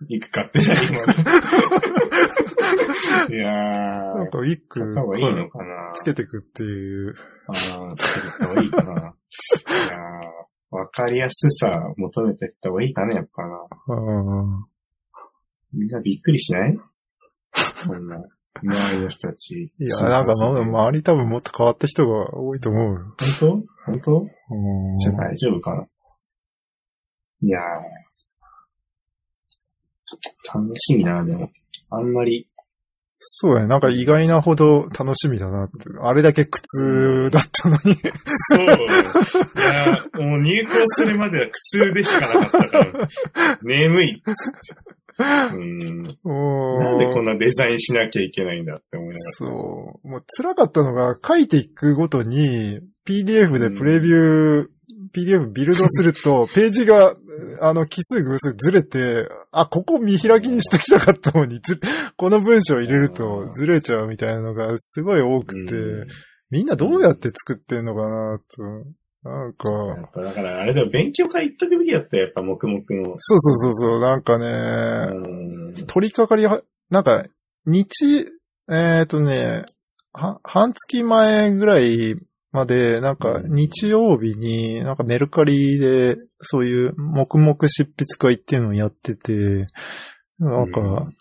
[0.08, 1.14] いく買ってないまだ。
[3.30, 7.16] いやー、なんかウィッ買グった方がいいのかなつけてくっていう。
[7.48, 7.54] あ
[7.92, 8.92] あ、つけてった方がいいかな。
[8.92, 13.58] いやー、わかりやすさ求めてった方がいいかね、やっぱな。
[13.88, 14.66] うん
[15.74, 16.78] みんなびっくりしない？
[17.78, 18.18] そんな、
[18.62, 19.74] 周りの人たち。
[19.80, 23.16] いや、なんか、周り多分もっと変わった人が多いと思うよ。
[23.40, 23.64] 当？
[23.86, 24.20] 本当？
[24.22, 24.26] う
[24.92, 25.88] んじゃあ大丈夫かな
[27.42, 27.64] いやー、
[30.54, 31.50] 楽しみだな、でも。
[31.92, 32.48] あんまり、
[33.26, 33.68] そうやね。
[33.68, 35.74] なんか意外なほど楽しみだなって。
[36.02, 37.98] あれだけ苦痛だったのに。
[38.50, 38.66] そう。
[38.66, 38.68] い
[39.62, 43.10] やー、もう入校するまでは苦痛でしかなかったから、
[43.62, 44.94] 眠いっつって。
[45.20, 46.04] うん。
[46.04, 49.46] なんでこんななデザインしなきゃいけないんだって思いながそ
[50.04, 50.08] う。
[50.08, 54.68] もう辛かったのが、書いていくごとに、PDF でプレビュー、
[55.14, 57.16] PDF ビルドすると、ページが、
[57.62, 61.80] あの、奇数偶数ずれて、あ、ここ見開きにしときたかったのに、ず
[62.18, 65.44] この文章入れるとずれちゃうみたいなのがすごい多ら。
[65.44, 66.08] くて、うん
[66.54, 68.64] みんなどうやって作ってんのかなと。
[69.28, 73.16] なんか、ぱだからあれだよ、勉強会行っとくべきだったよ、やっぱ黙々の。
[73.18, 75.74] そうそうそうそう、なんかうね、ん。
[75.88, 77.26] 取り掛かりは、なんか、
[77.66, 78.28] 日、
[78.70, 79.64] えっ、とね、
[80.12, 82.16] は、半月前ぐらい
[82.54, 89.68] まで、なんか日曜日に、なんかメルカリで、そういう黙々執筆会っていうのをやってて、
[90.38, 91.16] なんか、うん。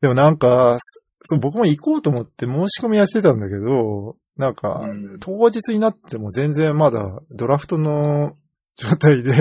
[0.00, 0.78] でもなんか、
[1.22, 5.18] そう、僕も行こうと思って申し込みはしてたんだけど、なんか、うん。
[5.18, 8.36] 当日になっても全然まだドラフトの
[8.76, 9.32] 状態で、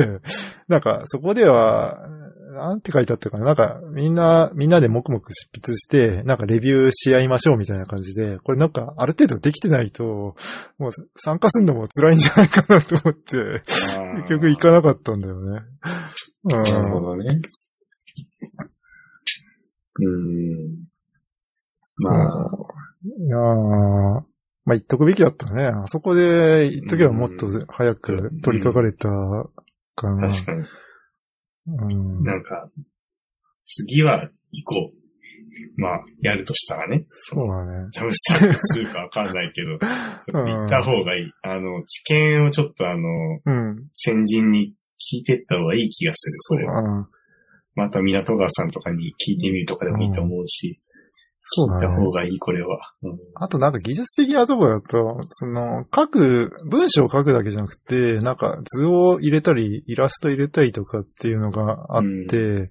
[0.68, 2.00] なんかそこでは、
[2.58, 3.46] なんて書いてあったかな？
[3.46, 10.36] なんかみんな、みんなで黙々執筆して、なんかレビューし合いましょうみたいな感じで、これなんかある程度できてないと、
[10.78, 13.64] もう参加するのも辛いんじゃないかなと思って、
[14.18, 15.62] 結局行かなかったんだよね。
[16.44, 16.64] うん。
[16.64, 17.42] なるほどね。
[20.00, 20.88] うん。
[22.04, 22.50] ま
[23.06, 25.68] いやーまあ言っとくべきだったね。
[25.68, 29.08] あそこで言っとけばもっと早く取り掛かれた
[29.96, 30.28] かな。
[30.28, 30.66] 確かに。
[31.68, 32.70] うん、なんか、
[33.66, 34.98] 次は行こう。
[35.76, 37.06] まあ、やるとしたらね。
[37.10, 37.88] そうだね。
[37.92, 39.78] ジャムスタックするかわかんないけど、
[40.26, 41.32] ちょっと行った方がいい。
[41.44, 43.10] あの、知見をちょっとあの、
[43.46, 43.88] うん。
[43.94, 46.58] 先人に聞いてった方がいい気がする。
[46.58, 46.84] これは。
[46.84, 47.08] だ
[47.76, 50.80] また港川さんとかに聞いてみるとかでもいいと思うし、
[51.50, 52.12] そうだねた方。
[52.12, 52.78] がいい、これは。
[53.04, 62.68] うんあとなんか技術的なところだと、その、書く、文章を書くだけじゃなくて、なんか図を入れたり、イラスト入れたりとかっていうのがあって、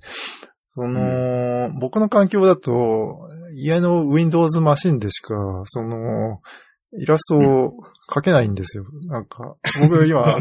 [0.75, 3.17] その、僕の環境だと、
[3.55, 5.35] 家の Windows マシンでしか、
[5.67, 6.39] その、
[6.99, 7.73] イラストを
[8.13, 8.85] 書けないんですよ。
[9.09, 10.39] なんか、僕今、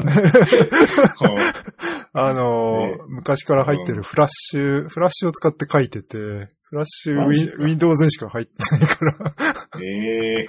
[2.14, 2.98] あの、ね。
[3.10, 7.64] 昔から入ってるフラッシュ、フラッシュを使って書いてて、フラッシュマジか。
[7.64, 9.34] Windows にしか入ってないから、
[9.82, 10.46] ええ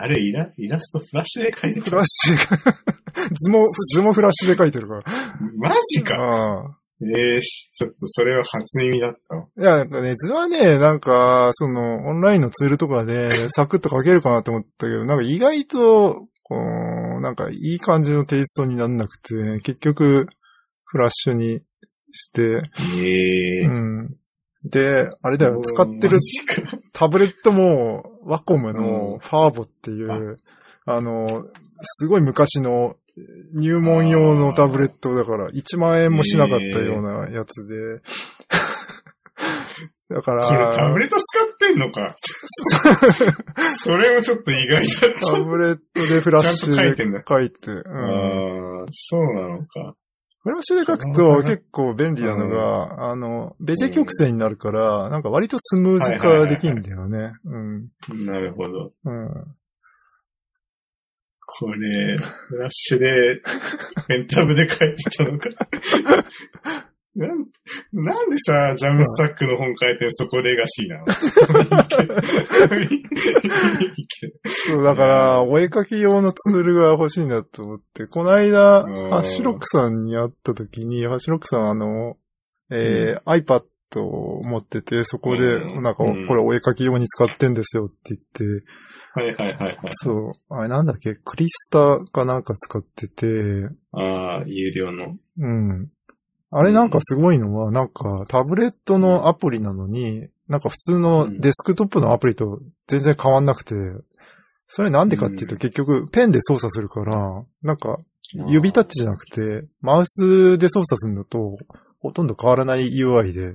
[0.00, 2.74] あれ、イラ、イラストフラッシュで描いてたフラッシュが、
[3.34, 5.02] 図も、図もフラッシュで書いてるから。
[5.56, 9.46] マジかええちょっとそれは初耳だったわ。
[9.56, 20.26] いや、なんかね、図はね、なんか、その、オンラインのツールとかで、 サクッと書けるかなと思ったけど、なんか意外と、こう、なんかいい感じのテイストになんなくて、結局、
[20.84, 21.60] フラッシュに
[22.12, 22.62] して、
[22.96, 24.16] ええうん。
[24.64, 26.18] で、あれだよ、使ってる
[26.92, 28.76] タブレットも、ワコムうん。
[28.76, 30.38] のファーボっていう、
[30.84, 31.46] あの、
[31.82, 32.96] すごい昔の
[33.54, 38.00] 入門用のタブレットだから、1万円もしなかったようなやつで。
[40.10, 42.16] だかこれら、タブレット使ってんのか？
[43.76, 45.32] それもちょっと意外だった。
[45.32, 49.94] タブレットでフラッシュで書いて、うんそうなのか。
[50.40, 57.32] フラッシュで書くと結構便利なのが、あの、ベジェ曲線になるから、なんか割とスムーズ化できるんだよね。
[57.44, 57.88] うん。
[58.24, 58.92] なるほど。
[59.04, 59.44] うん。
[61.50, 63.40] これ、フラッシュで、
[64.06, 65.48] ペンタブで書いてたのか。
[67.16, 67.46] なん
[67.92, 71.06] なんでさ、ジャムスタックの本書いてるそこレガシーなの？
[74.66, 79.10] そう、だから、お絵描き用のツールが欲しいなと思って、この間、うん。
[79.10, 82.14] ハッシュロックさんに会った時に、ハッシュロックさんあの、
[82.70, 83.62] えー iPad
[84.02, 85.82] を持ってて、そこで、うん。
[85.82, 86.26] なんか、うん。
[86.28, 88.66] これお絵描き用に使ってんですよって言って、
[89.18, 89.76] はいはいはいはい。
[89.94, 95.14] そう、あれなんだっけ、クリスタかなんか使ってて、ああ、有料の。
[95.38, 95.88] うん。
[96.50, 103.74] あれなんかすごいのは、なんかタブレットのアプリなのに、なんか普通のデスクトップのアプリと全然変わんなくて、
[104.68, 105.58] それなんでかっていうとうん。
[105.58, 107.98] 結局ペンで操作するから、なんか
[108.48, 111.58] 指タッチじゃなくて、マウスで操作するのと
[112.00, 113.54] ほとんど変わらない UI で、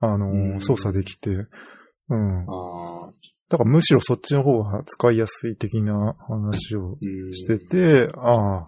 [0.00, 2.40] あの操作できて、うん。
[2.40, 3.12] ああ、
[3.50, 7.34] だからむしろそっちの方が使いやすい的な話をうん。
[7.34, 8.66] してて、ああ、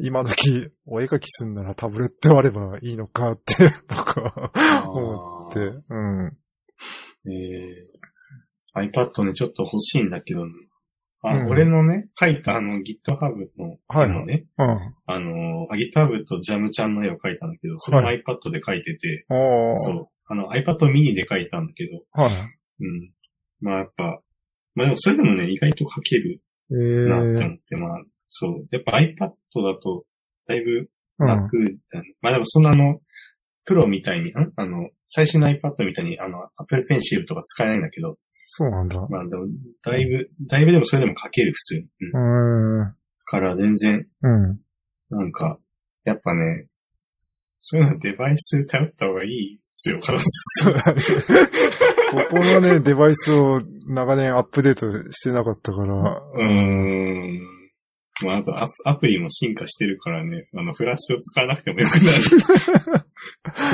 [0.00, 6.36] 今時お絵描きすんならタブレットあればいいのかって 僕は思って、うん。
[7.30, 10.44] えー、iPad ね、ちょっと欲しいんだけど、
[11.22, 13.16] あ、うん俺のね、書いたあの GitHub
[13.58, 14.94] のはい絵のね、うん。
[15.06, 19.34] あの、あ GitHub とジャムちゃんの絵を描いたんだけど、それもは iPad で描いてて、あ
[19.72, 19.76] あ。
[19.76, 20.08] そう。
[20.26, 22.32] あの iPad mini で描いたんだけど、はい。
[22.32, 23.10] うん。
[23.60, 24.20] まあやっぱ、
[24.74, 26.40] まあでもそれでもね、意外と描ける
[26.70, 26.74] え
[27.08, 28.66] なってえ思って、まあ、そう。
[28.70, 29.34] やっぱ iPad だ
[29.80, 30.04] と、
[30.46, 30.88] だいぶ
[31.18, 31.28] うん。
[31.28, 31.56] 楽
[31.92, 32.14] だね。
[32.20, 33.00] まあでもそんなあの、
[33.64, 34.34] プロみたいに、ん？
[34.56, 38.96] あの、最新の iPad みたいに、あの、Apple Pencil とか使えないんだけど、そうなんだ。
[39.08, 39.46] まあでも、
[39.82, 41.88] だいぶ、だいぶでもそれでも書ける、普通に。
[42.12, 42.80] うん。
[42.80, 42.92] うーん。
[43.24, 44.58] から全然、うん。
[45.10, 45.56] なんか、
[46.04, 46.66] やっぱね、
[47.58, 51.02] そういうのデバイス頼った方がいいっすよ、そうだね。
[52.14, 57.40] ここのね、デバイスを長年アップデートしてなかったから、うーん。
[58.22, 63.06] まあ、あとアプアプリも進化してるからね、あの、フラッシュを使わなくてもよくなる。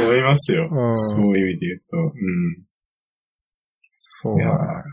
[0.04, 0.68] 思いますよ。
[0.70, 1.96] うんそういう意味で言うと。
[1.96, 2.52] うん。
[2.52, 2.64] いや
[3.92, 4.84] そうだね。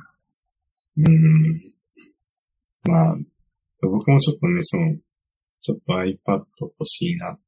[0.98, 2.92] うん。
[2.92, 3.18] まあ、
[3.82, 4.96] 僕もちょっとね、その、
[5.62, 7.42] ちょっと iPad 欲しいなって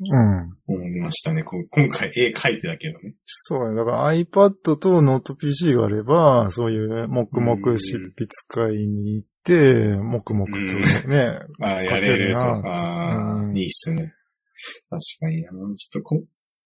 [0.00, 0.56] うん。
[0.66, 1.44] 思いましたね。
[1.44, 3.14] こう今回絵描いてたけどね。
[3.26, 3.76] そうだね。
[3.76, 12.40] だから iPad とノート PC があれば、そういう黙々執筆会に行って、黙々とね、ああ、やれると。
[12.40, 14.12] 書けるなああ、うんいいっすね。
[14.90, 15.46] 確かに。
[15.46, 16.22] あの、ちょっとこ、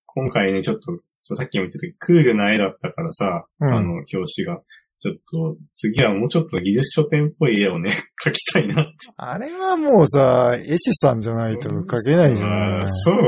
[0.06, 4.62] 今回ね、ちょっと、そうさっきも言ったけど、クールな絵だったからさ、うんあの、表紙が。
[5.00, 8.92] ちょっと、次はもうちょっと技術書店っぽい絵をね、描きたいなって。
[9.16, 13.20] あれはもうさ、絵師さんじゃないと書けないじゃないまあそうだ、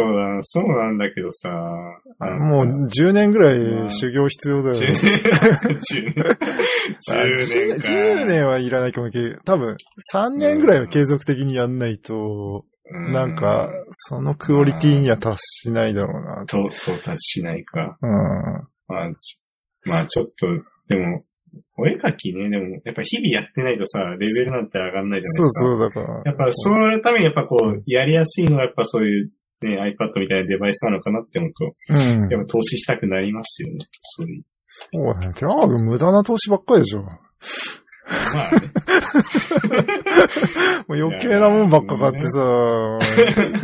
[0.43, 1.49] そうなんだけどさ。
[2.41, 4.95] もう10年ぐらい修行必要だ10よ。
[4.95, 6.25] 年、10年、
[7.11, 7.89] あ10年か。
[7.89, 9.77] 10年はいらないかもけど、多分
[10.13, 15.37] 3年ぐらいは継続的にやんないと、うなんか、そのクオリティには達
[15.69, 16.45] しないだろうな。
[16.47, 17.97] と、到達しないか。
[18.03, 18.11] うん。
[18.89, 19.41] まあ、ち
[19.87, 20.47] まあちょっと、
[20.89, 21.23] でも、
[21.77, 26.01] お絵描きね、でも、やっぱ日々やってないとさ、レベルなんて上がんないじゃないそうですか。
[26.01, 26.23] そう、だから。
[26.25, 29.27] やっぱ、そのためにやっぱこう、やりやすいのはやっぱそういう、
[29.63, 32.29] ね、iPad みたいなデバイスなのかなって思うと、うん。
[32.31, 33.75] やっぱ投資したくなりますよね。
[34.17, 34.43] そういう。
[34.93, 35.33] そうだね。
[35.35, 37.01] テラーグ無駄な投資ばっかりでしょ。
[37.01, 37.13] もま
[38.49, 38.61] あね。
[40.89, 42.99] う余計なもんばっか買ってさ、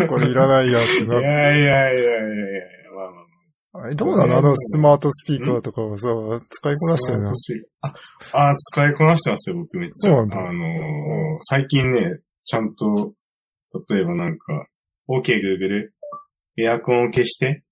[0.09, 1.21] これいらないやっていな。
[1.21, 2.05] やいやいやいやいや、まあま
[3.79, 3.85] あ。
[3.85, 4.39] あれどうなの？
[4.39, 6.09] あのスマートスピーカーとかはさ、
[6.49, 7.31] 使いこなしてるの
[7.83, 7.93] あ、
[8.33, 10.11] あ、使いこなしてますよ、僕めっちゃ。
[10.11, 10.53] そうなんだあのー
[11.43, 13.13] 最近ね、ちゃんと、
[13.91, 14.67] 例えばなんか、
[15.09, 15.91] OK Google、
[16.59, 17.63] エアコンを消して、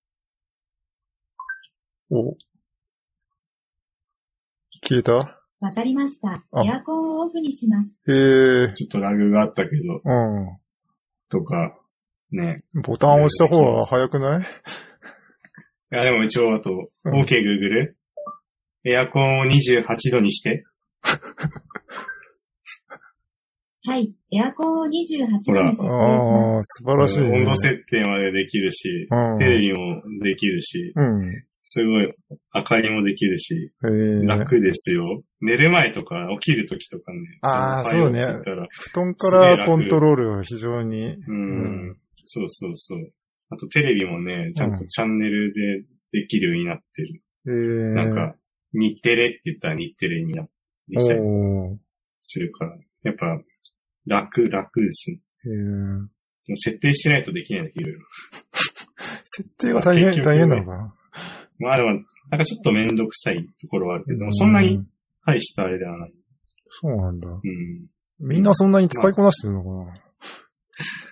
[2.11, 2.35] お
[4.83, 5.13] 消えた？
[5.61, 6.43] わかりました。
[6.51, 7.89] あエアコンをオフにします。
[8.07, 10.59] ええちょっとラグがあったけど、う
[11.29, 11.75] とか、
[12.31, 12.57] ね。
[12.77, 12.81] ん。
[12.81, 14.45] ボタン押した方が早くない？
[15.91, 17.93] いや、でも一応あと、うん OK Google、
[18.85, 20.63] エアコンを28度にして、
[23.87, 24.11] はい。
[24.31, 25.81] エアコンを28度に設定しほらます。
[25.81, 27.37] ああ、素晴らしいね。
[27.39, 29.37] 温度設定までできるし、うん。
[29.37, 31.43] テレビもできるし、うん。
[31.67, 32.13] すごい
[32.53, 35.23] 明かりもできるし、ええ楽ですよ。
[35.41, 37.19] 寝る前とか起きるときとかね。
[37.41, 38.25] あーそうね
[38.69, 41.15] 布団からコントロールは非常に。
[41.27, 43.11] うん、うそうそうそう。
[43.55, 45.53] あとテレビもね、ちゃんとチャンネル
[46.11, 47.21] でできるようになってる。
[47.47, 48.35] ええなんか、
[48.73, 50.43] 日テレって言ったら日テレにな
[50.89, 51.15] できた
[52.21, 52.77] するから。
[53.03, 53.41] やっぱ、
[54.05, 55.19] 楽、楽ですね。
[56.47, 58.05] も設定しないとできないんだけど、いろいろ
[59.23, 60.95] 設定が大変、結局大変なのかな
[61.57, 61.89] まあでも、
[62.29, 64.85] なんかちょっとめんどくさいところはあるけど、そんなにうん
[65.25, 66.11] 大したあれではない。
[66.69, 67.29] そうなんだ。
[67.29, 68.27] うん。
[68.27, 69.99] みんなそんなに使いこなしてるのかない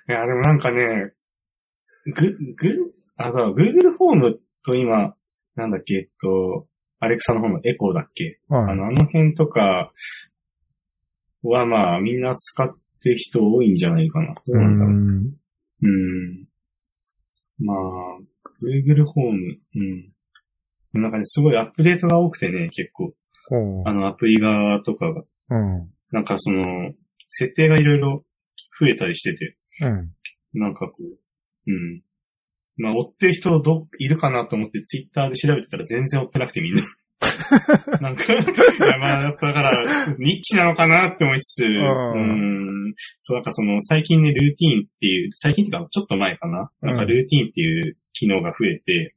[0.07, 1.11] や、でもなんかね、
[2.05, 5.13] ぐ、ぐ、あ、だから Google フォームと今、
[5.55, 6.65] なんだっけ、えっと、
[6.99, 8.71] アレクサの方のエコーだっけ、はい。
[8.71, 9.91] あの、あの辺とか
[11.43, 12.69] はまあ、みんな使っ
[13.03, 14.33] てる人多いんじゃないかな。
[14.33, 14.93] どううなんだろう。
[14.93, 14.97] ん。
[14.97, 16.47] うん。
[17.65, 17.77] まあ、
[18.61, 19.55] Google ホーム、
[20.95, 21.01] うん。
[21.01, 23.11] なんかね、すごいアップデートが多くてね、結構。
[23.49, 23.83] ほう。
[23.85, 25.23] あの、アプリ側とかが。
[25.49, 25.89] うん。
[26.11, 26.93] なんかその、
[27.27, 28.23] 設定がいろいろ
[28.79, 30.59] 増えたりしてて、うん。
[30.61, 31.22] なんかこう、
[31.67, 32.01] うん。
[32.77, 36.81] まあ、追ってる人ど、いるかなと思ってツイッターで調べてたら全然追ってなくてみんな。
[38.01, 38.43] なんか、いや
[38.99, 39.85] まあ、だから、
[40.17, 46.69] ニッチなのかなって思いつつ、うんん、そう、なんかその、最近ね、ルーティーンっていう、最近っていうか、ちょっと前かな。
[46.81, 49.13] なんか、ルーティーンっていう機能が増えて、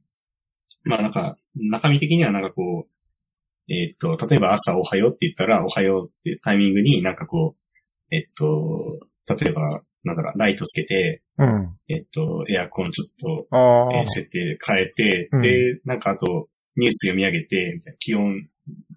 [0.85, 8.99] まあ、なんか、中身的にはなんかこう、えっと、例えば朝おはようって言ったら、おはようっていうタイミングになんかこう、えっと、
[9.35, 11.69] 例えば、なんだろう、ライトつけて、うん。
[11.89, 14.07] えっと、エアコンちょっと、えー。
[14.07, 16.47] 設定変えて、うんで、なんかあと、
[16.77, 18.41] ニュース読み上げて、みたいな気温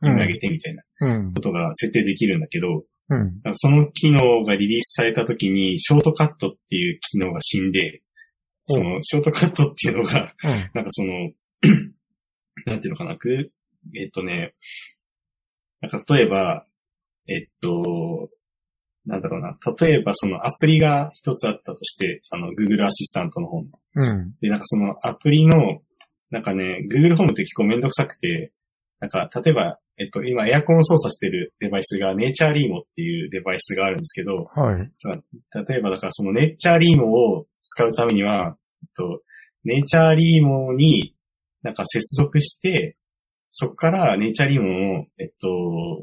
[0.00, 1.40] 読み上げてみたいなうんこ。
[1.40, 2.68] とが設定できるんだけど、
[3.10, 3.40] うん。
[3.54, 8.00] その機能がリリースされた時に、ショートカットっていう機能が死んで、
[8.68, 10.50] おその、ショートカットっていうのが、うん。
[10.74, 11.12] なんかその、
[12.66, 13.50] なんていうのかな、く、
[13.96, 14.52] えっとね、
[15.80, 16.66] なんか例えば、
[17.28, 18.28] えっと、
[19.06, 23.68] なんだろうな、例えばそのアプリが一つあったとして、あの、Google アシスタントの方の。
[23.96, 24.36] うん。
[24.40, 25.80] で、なんかそのアプリの、
[26.30, 28.52] なんかね、Google ホームって結構めんどくさくて、
[29.00, 34.90] なんか、例えば、えっと、今エアコンを操作してるデバイスがネイチャーリーモっていうデバイスがあるんですけど、はい。
[35.68, 39.22] 例えばだからそのネイチャーリーモを使うためには、えっと、
[39.64, 41.14] ネイチャーリーモに
[41.62, 42.96] なんか接続して、
[43.50, 45.48] そこからネイチャーリーモの、えっと、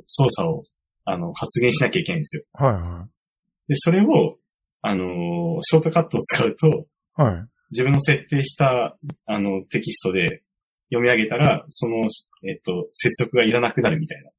[0.07, 0.63] 操作を、
[1.09, 2.43] あの、発言しなきゃいけないんですよ。
[2.53, 3.07] はいは
[3.69, 4.35] で、それを、
[4.81, 7.21] あの、ショートカットを使うと、い。
[7.21, 7.45] はい。
[7.71, 10.43] 自分の設定した、あの、テキストで
[10.91, 12.07] 読み上げたら、その、
[12.43, 14.31] えっと、接続がいらなくなるみたいな。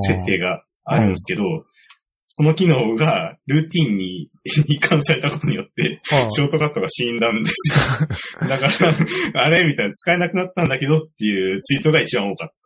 [0.00, 1.42] 設定があるんですけど、
[2.28, 4.30] その機能がルーティンに
[4.68, 8.08] 移管されたことによって、ショートカットが死んだんですよ。
[8.46, 12.59] だから、あれみたいな、使えなくなったんだけどっていうツイートが一番多かった。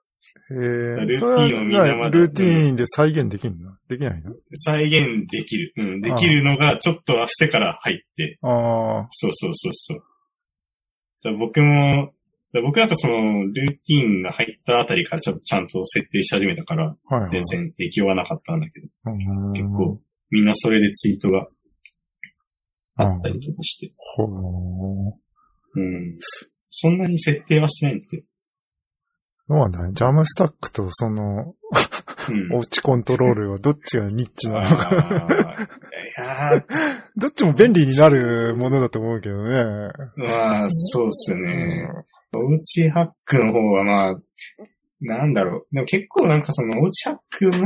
[0.50, 0.58] へえ。
[0.58, 3.72] ルーティンそれはルーティンで再現できんの？
[3.88, 4.34] できないの？
[4.54, 5.72] 再現できる。
[5.76, 9.06] うん、できるのがちょっとはしてから入って、ああ。
[9.10, 10.02] そうそうそうそう。
[11.24, 12.12] だ僕も、
[12.52, 17.30] だ僕なんかその、ルーティンが入ったあたりからちょっとちゃんと設定し始めたから、はいはい。
[17.30, 19.98] 全然影響はなかったんだけど、うん結構、
[20.30, 21.48] みんなそれでツイートが
[22.96, 23.90] あったりとかして。
[23.96, 24.28] ほう。
[25.76, 26.18] うん。
[26.70, 28.22] そんなに設定はしてないんだけど。
[29.46, 29.92] そうなんだね。
[29.92, 32.56] ジャムスタックとその、うん。
[32.56, 34.90] おうちコントロールはどっちがニッチなのか。
[36.18, 36.64] いやー
[37.16, 39.64] どっちも便利になるものだと思うけどね。
[40.16, 41.88] まあ、そうっすね。
[42.34, 44.14] おうちハックの方はまあ、
[45.00, 45.74] なんだろう。
[45.74, 47.58] でも結構なんかそのおうちハックの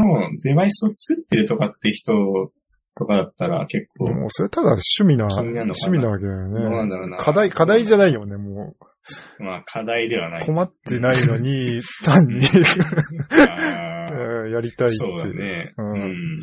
[0.42, 2.12] デバイスを作ってるとかって人
[2.96, 6.90] とかだったら結構、もうそれただ趣味な、な趣味なわけだよどうなんね。
[6.90, 7.16] だろうな。
[7.18, 8.74] 課題、課題じゃないよね、も
[9.38, 10.42] まあ課題ではなう。
[10.42, 10.46] い。
[10.46, 12.42] 困ってないのに、 単に
[14.52, 15.74] やりたいっていそうだね。
[15.76, 16.42] ううんん。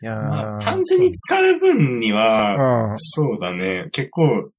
[0.00, 2.98] いやーまあ、単純に使う分には、うん。
[2.98, 3.88] そうだね。
[3.92, 4.50] 結構、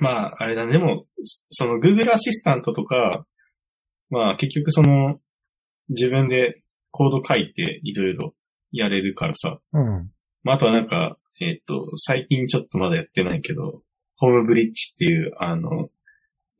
[0.00, 0.72] まあ、あれだね。
[0.72, 1.06] でも、
[1.50, 3.24] その Google アシスタントとか、
[4.10, 5.20] まあ結局その、
[5.90, 8.34] 自分でコード書いていろいろ
[8.72, 9.60] やれるからさ。
[9.72, 10.10] うん。
[10.42, 13.82] まああとはなんか、えっ、と、最近ちょっとまだやってないけど、
[14.18, 15.88] ホームブリッジっていう、あの、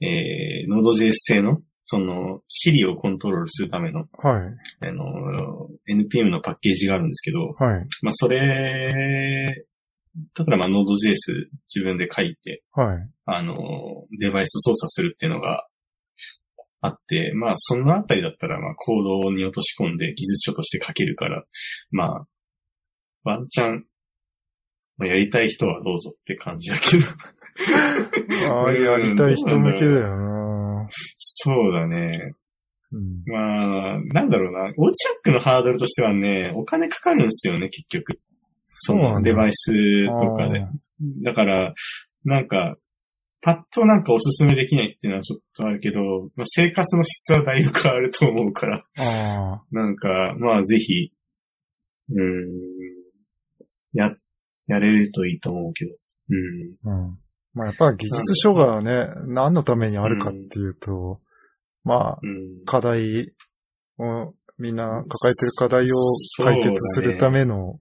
[0.01, 4.87] えー、Node.js 製の、その、Siri をコントロールするための、はい。
[4.87, 7.85] あの、NPM のパッケージがあるんですけど、はい。
[8.03, 9.65] まあ、それ、
[10.35, 13.11] だからまあ Node.js 自分で書いて、はい。
[13.27, 13.57] あの、
[14.21, 15.67] デバイス操作するっていうのが
[16.81, 21.43] あって、まあ、そのあたりだったら、まあ、コードに落とし込んで技術書として書けるから、
[21.91, 22.27] まあ、
[23.25, 23.85] ワンチャン、
[24.97, 27.07] まあ、やりたい人はどうぞって感じだけど。
[28.51, 32.35] ああ、やりたい人向けだよなそうだね。
[32.93, 33.33] うん。
[33.33, 34.73] まあ、なんだろうな。
[34.77, 38.19] オーチハックのハードルとしてはね、お金かかるんですよね、結局。
[38.81, 40.69] そのデバイスとかであ。
[41.25, 41.75] だから、
[42.25, 42.77] なんか、
[43.41, 46.01] パッとなんかおすすめできないっていうのはちょっとあるけど、
[46.37, 51.11] まあ、生活の質はだいぶ変わると思うから、あなんか、まあぜひ、
[52.11, 52.49] うーん、
[53.93, 54.11] や、
[54.67, 55.91] やれるといいと思うけど。
[56.85, 56.93] うん。
[56.93, 56.97] あ。
[56.97, 57.17] うん。
[57.59, 61.19] まあやっぱ技術書がね、何のためにあるかっていうと、
[61.85, 62.65] まあ、うん。
[62.67, 63.33] 課題
[63.99, 65.97] を、みんな抱えてる課題を
[66.45, 67.75] 解決するための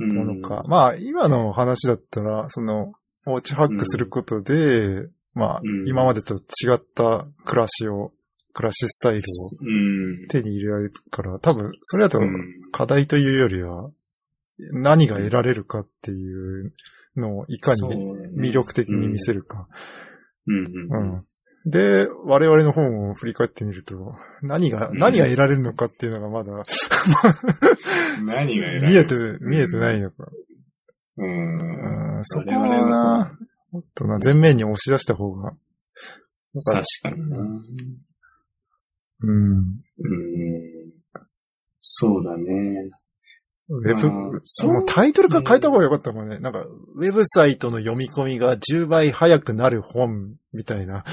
[0.00, 0.64] うんものか。。
[0.66, 2.92] まあ、今の話だったら、その、
[3.26, 5.02] おうちハックすることで、
[5.34, 8.10] まあ、うん今までと違った暮らしを、
[8.54, 9.22] 暮らしスタイルを
[9.60, 10.28] うん。
[10.28, 12.30] 手に入れられるから、多分、それだとうん
[12.72, 13.88] 課題というよりは、
[14.72, 16.72] 何が得られるかっていう
[17.16, 17.96] のをいかにね
[18.36, 19.66] 魅力的に見せるか。
[20.46, 21.16] うんううん。
[21.16, 21.22] ん。
[21.70, 26.52] で、我々の本を振り返ってみると、何が、うん何が得られるのかっていうのがまだ
[28.24, 30.28] 何が偉い見えて、見えてないのか。
[31.16, 32.18] うん。
[32.18, 33.38] うん、そこはな、
[33.72, 35.50] もっとな、前面に押し出した方が。
[36.64, 37.36] 確かにな。
[37.36, 37.62] うん。
[39.20, 39.82] うん。
[41.80, 42.90] そうだね。
[43.70, 46.38] ウェブ、まあそうもうタイトルから変えた方がよかったもんね。
[46.38, 51.04] なんか、ウェブサイトの読み込みが10倍早くなる本みたいな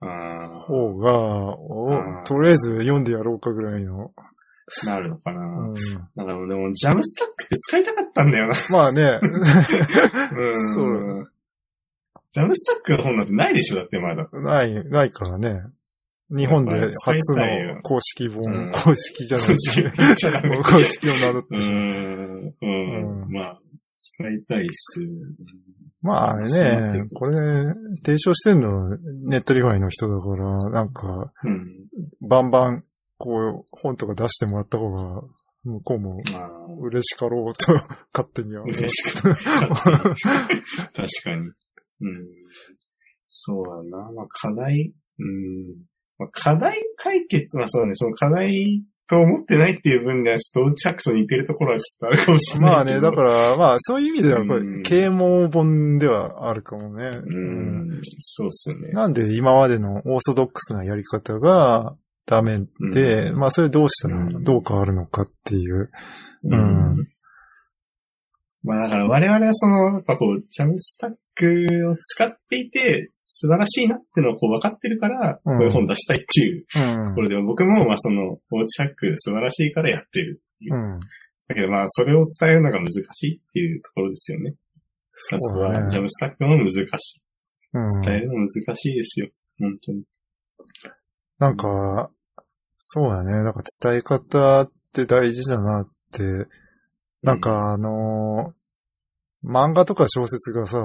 [0.00, 1.56] 方が、
[2.24, 4.12] とりあえず読んでやろうかぐらいの。
[4.86, 5.40] なるのかな。
[5.40, 5.74] うん、
[6.16, 8.54] なんかでも、ジャムスタックって使いたかったんだよな。
[8.70, 10.74] まあね、 うん。
[10.74, 11.30] そう。
[12.32, 14.26] ジャムスタックの本なんてないでしょだってまだ。
[14.32, 15.60] ない、ないからね。
[16.36, 21.80] 日本で初の公式本、うん公式じゃない公式公式を名乗ってうしまう。
[21.80, 22.54] ん。
[22.62, 23.22] うん。
[23.22, 23.58] うんまあ、
[23.98, 25.00] 使いたいっす。
[26.02, 27.38] まああれねこれ、
[28.04, 28.90] 提唱してんの
[29.28, 31.66] Netlify の人だから、なんか、うん。
[32.28, 32.82] バンバン、
[33.16, 35.22] こう、本とか出してもらった方が、
[35.64, 36.50] 向こうもまあ、
[36.82, 37.72] 嬉しかろうと、
[38.12, 38.64] 勝手には。
[38.64, 39.36] 嬉しくない。
[39.36, 41.36] 確かに。
[41.36, 41.54] うん。
[43.26, 44.12] そうだな。
[44.12, 45.93] まあ、課題、うん。
[46.18, 47.94] まあ、課題解決はそうだね。
[47.94, 53.12] その課題と思ってないっていう分では、ちょっとチャックと似てるところはちょっとあるかもしれないまあね、だら。
[53.16, 57.06] から、まあそういう意味では、こうんれ、啓蒙本ではあるかもね。
[57.06, 58.00] うん。
[58.18, 58.88] そうっすね。
[58.92, 61.96] なんで今までのオーソドックスなやり方が
[62.26, 62.60] ダメ
[62.92, 65.90] で、うんまあそれどうしたらうんどう変わるのかっていう。
[66.44, 67.06] ううんん。
[68.62, 77.20] まあだから我々はその、やっぱこう、ジャムスタックを使っていて、素晴らしいなってのをこう分かってるから、こうんういう本出したいっていううんとこ。
[77.22, 80.42] ろで、僕もまあその、オーチハック素晴らしいからやってる。
[80.70, 81.00] うん。
[81.48, 84.54] だけどまあ、それを伝えるのが難しいっていうところですよね。
[85.14, 86.86] そこは、ジャムスタックも難しい。
[87.72, 89.28] うん伝えるの難しいですよ。
[89.58, 90.04] 本当に。
[91.38, 92.08] なんか、
[92.76, 93.32] そうだね。
[93.32, 96.22] なんか伝え方って大事だなって。
[97.22, 98.63] なんかあのー
[99.44, 100.78] 漫画とか小説がさ、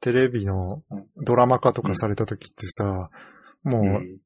[0.00, 0.80] テレビの
[1.24, 3.08] ドラマ化とかされた時ってさ、
[3.64, 4.20] もううん、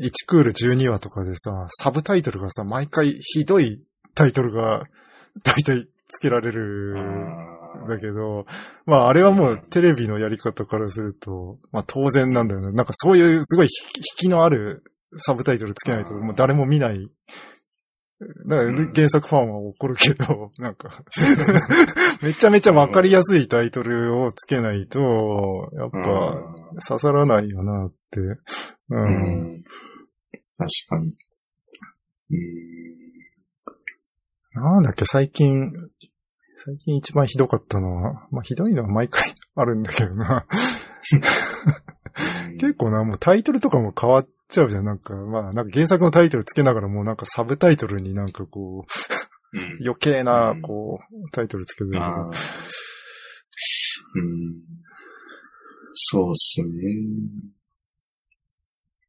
[0.00, 3.82] 1クール12話とかでさ、サブタイトルがさ、毎回ひどい
[4.14, 4.84] タイトルが
[5.42, 7.54] 大体つけられるん。
[7.88, 8.46] だけど、
[8.86, 12.72] まああれはもうテレビのやり方からすると、まあ当然なんだよね。
[12.72, 14.82] なんかそういうすごい引きのある
[15.18, 17.10] サブタイトルつけないともう誰も見ない。
[18.48, 21.02] だからうん原作ファンは怒るけど、 なんか、
[22.22, 26.54] めちゃめちゃわかりやすいタイトルをつけないと、やっぱ
[26.86, 28.20] 刺さらないよなって。
[28.20, 28.40] う。
[28.90, 29.64] うんん。
[30.56, 31.14] 確かに。
[32.30, 32.34] う
[34.60, 34.62] ん。
[34.62, 35.72] なんだっけ、最近、
[36.56, 40.46] 最近一番ひどかったのは、まあひどいのは毎回あるんだけどな。
[42.60, 44.84] 結構な、もうタイトルとかも変わっちゃうじゃん。
[44.84, 52.00] なんか、まあ、なんか原作のタイトルつけながらもうなんかサブタイトルになんかこう、うん余計なう、んこう、タイトルつけてる。
[52.00, 52.02] うん。
[55.94, 56.68] そうっすね。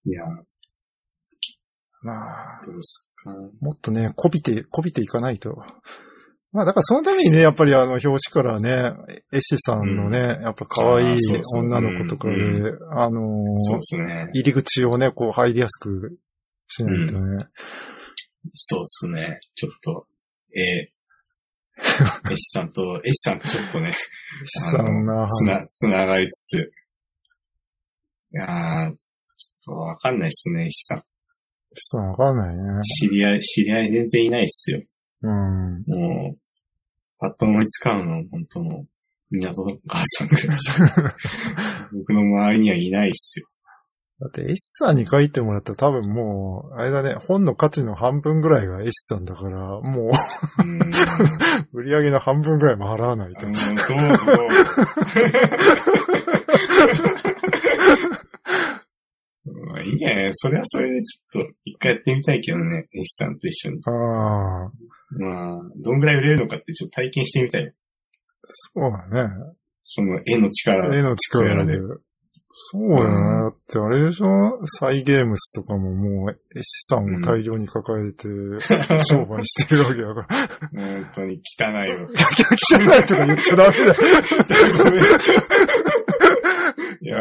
[0.05, 0.23] いや、
[2.03, 3.31] まあ、どうっすか。
[3.59, 5.57] もっとね、こびて、こびていかないと。
[6.55, 8.93] まあ、だからそのためにね、やっぱりあの、表紙からね、
[9.29, 11.17] 絵師さんのね、やっぱ可愛い
[11.53, 14.29] 女の子とかで、うあのーそうっすね。
[14.33, 16.17] 入り口をね、こう入りやすく
[16.69, 17.45] しないとね。
[18.53, 19.39] そうっすね。
[19.55, 20.07] ちょっと、
[20.55, 23.91] えー、 エシさんと、エシさんとちょっとね、絵
[24.45, 26.59] 師さんが、つな、つながりつつ。
[28.31, 28.97] いやー、ちょっ
[29.65, 30.99] とわかんないっすね、エシさん。
[30.99, 31.01] 絵
[31.75, 32.81] 師さんわかんないね。
[32.81, 34.81] 知り合い、知り合い全然いないっすよ。
[35.23, 35.83] うん。
[35.85, 36.44] もう、
[37.19, 38.85] パッと思いつかんの、本当の、
[39.31, 40.47] 港の母さんぐらい
[41.93, 43.47] 僕の周りにはいないっすよ。
[44.21, 50.11] だって、絵師さんに書いてもらったら多分もう、あれだね、本の価値の半分ぐらいが絵師さんだから、もう
[51.77, 53.45] 売り上げの半分ぐらいも払わないと。
[53.45, 53.65] うんどうぞ。
[59.75, 63.81] まあいいんじゃないそれはそれでちょっと一回やってみたいけどね、エシさんと一緒に。
[63.85, 64.71] ああ、
[65.19, 67.71] まあ、どんぐらい売れるのかってちょっと体験してみたいよ。
[68.45, 69.29] そうだね。
[69.83, 70.95] その絵の力。
[70.95, 71.73] 絵の力で。
[72.57, 73.41] そうだよね。
[73.41, 78.29] だってあれでしょサイゲームスとかももう、絵師さんを大量に抱えて、
[79.03, 80.47] 商売してるわけだから。
[80.73, 82.07] 本当に汚いよ。
[82.15, 83.95] 汚いとか言っちゃダメだ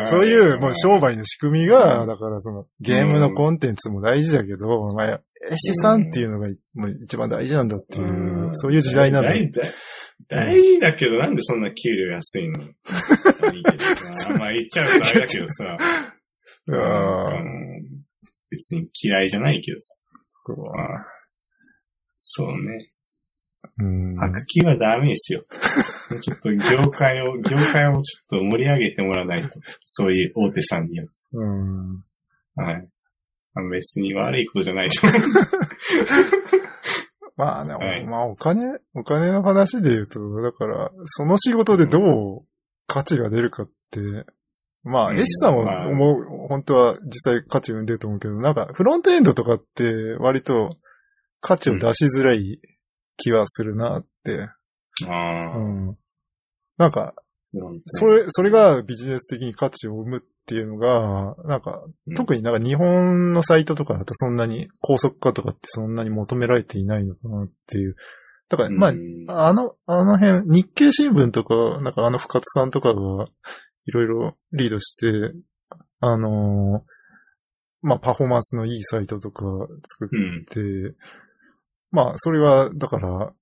[0.07, 8.57] そういう、もう商売の仕組みが、だからその、ゲームのコンテンツも大事だけど、まあ、絵師さんっていうのがもう一番大事なんだっていうう、ん。
[8.57, 9.31] そういう時代なんだ。
[10.31, 12.63] 大事だけど、なんでそんな給料安いの？
[12.63, 12.71] いい
[13.65, 13.79] けど
[14.19, 15.77] さ、まあ言っちゃうとあれだけどさ、
[18.51, 19.95] 別に嫌いじゃないけどさ、
[20.33, 20.57] そう。
[20.57, 21.07] まあ、
[22.21, 22.89] そうね。
[23.79, 24.17] うん。
[24.17, 25.43] 白球はダメですよ。
[26.23, 29.49] ちょっと業界を、 業界をちょっと盛り上げてもらわないと。
[29.85, 31.07] そういう大手さんには。
[31.33, 32.03] うん。
[32.57, 32.89] はい。
[33.57, 35.21] あ別に悪いことじゃないと思う。
[37.37, 42.43] まあね、はいまあお金、お金の話で言うと、だから、その仕事でどう
[42.87, 44.25] 価値が出るかって、
[44.85, 49.85] まあ、うんエシさんまあは思う、本当は実際価値を生んでると思うけど、なんか、フロントエンドとかって
[50.21, 50.77] 割と
[51.41, 52.61] 価値を出しづらい
[53.17, 54.49] 気はするなって。
[55.07, 55.99] ああ、うん。
[56.77, 57.15] なんか、
[57.53, 67.97] うんそれ、それがビジネス的に価値を生むっていうのが、なんか、うん特になんか日本のサイトとかだとそんなに高速化とかってそんなに求められていないのかなっていう。
[68.49, 73.27] だから、まうんあ、あの、あの辺、日経新聞とか、なんかあの深津さんとかが
[73.87, 75.33] いろいろリードして、
[76.01, 76.95] あのー
[77.85, 79.45] まあ、パフォーマンスのいいサイトとか
[79.85, 80.47] 作うん。
[81.95, 83.33] まあ、それは、だから、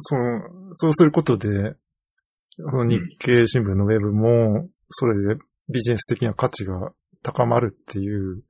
[0.00, 0.40] その、
[0.72, 1.74] そうすることで、
[2.56, 6.92] その日経新聞のウェブも、それでビジネス的な価値が
[7.22, 8.40] 高まるっていう、っ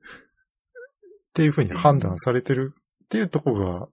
[1.33, 2.73] ていうふうに判断されてる
[3.05, 3.87] っていうところが、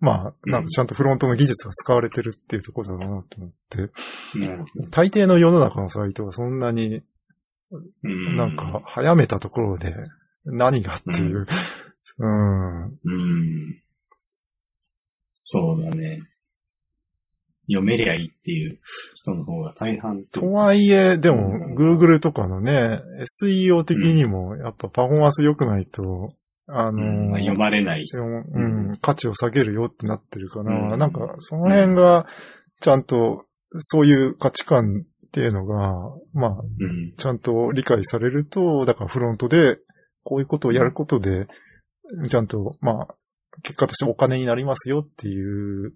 [0.00, 3.88] まあ、なんかちゃんとフロントの技術が使われてるっていうところだなと思って、
[4.90, 7.00] 大抵の世の中のサイトはそんなに
[8.02, 8.36] うん。
[8.36, 9.94] なんか、早めたところで
[10.44, 11.46] 何がっていう、
[12.18, 12.90] うん、うん。
[15.38, 16.20] そうだね。
[17.68, 18.78] 読めりゃいいっていう
[19.16, 23.00] 人の方が大半ってとはいえ、でもう、ん Google とかのね、
[23.42, 26.32] SEO 的にも、やっぱパフォーマンス良くないと、
[26.68, 28.04] あのうんまあー読まれない。
[28.54, 32.26] うん、価値を下げるよってなってるから、うんなんか、その辺が、
[32.80, 33.44] ちゃんと、
[33.78, 34.86] そういう価値観
[35.28, 35.92] っていうのが、
[36.34, 37.14] まあ、うん。
[37.18, 39.76] ちゃんと理解されると、だからフロントで、
[40.24, 41.46] こういうことをやることで、
[42.28, 43.14] ちゃんと、まあ、
[43.62, 45.94] 結果としてお金になりますよっていう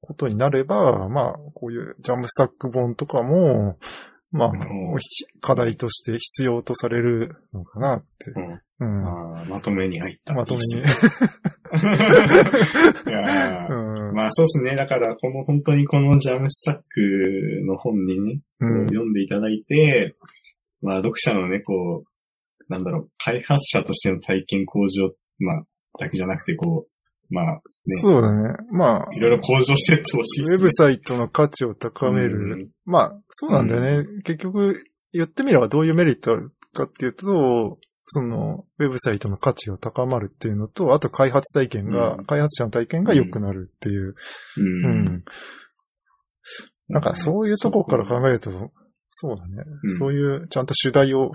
[0.00, 3.78] ことになれば、まあ、こういうジャムスタック本とかも、
[4.30, 4.60] まあうん、
[5.40, 8.30] 課題として必要とされるのかなって。
[8.30, 9.06] うんうん。
[9.06, 10.34] あーまとめに入った。
[10.34, 10.72] まとめに。
[10.72, 14.14] い やーうん。
[14.14, 14.74] まあそうですね。
[14.74, 16.84] だから、この本当にこのジャムスタック
[17.64, 18.88] の本にね、うん。
[18.88, 20.16] 読んでいただいて、
[20.80, 25.64] まあ読者のね、こう、なんだろう、開発者としての体験向上、まあ、
[25.98, 28.56] だけじゃなくて、こう、まあ、ね、そうだね。
[28.70, 30.54] まあ、いろいろ向上していってほしいね。
[30.54, 32.56] ウェブサイトの価値を高めうる。
[32.56, 34.22] んまあ、そうなんだよね。
[34.24, 44.08] 結局、言ってみればどういうメリットあるかっていうと、その、ウェブサイトの価値が高まるっていうのと、あと開発体験が、うん開発者の体験が良くなるっていう。
[44.08, 44.14] う
[44.58, 45.24] うんん。
[46.88, 48.50] なんかそういうとこから考えると、
[49.08, 49.62] そうだね。
[49.84, 51.32] うんそういう、ちゃんと主題を、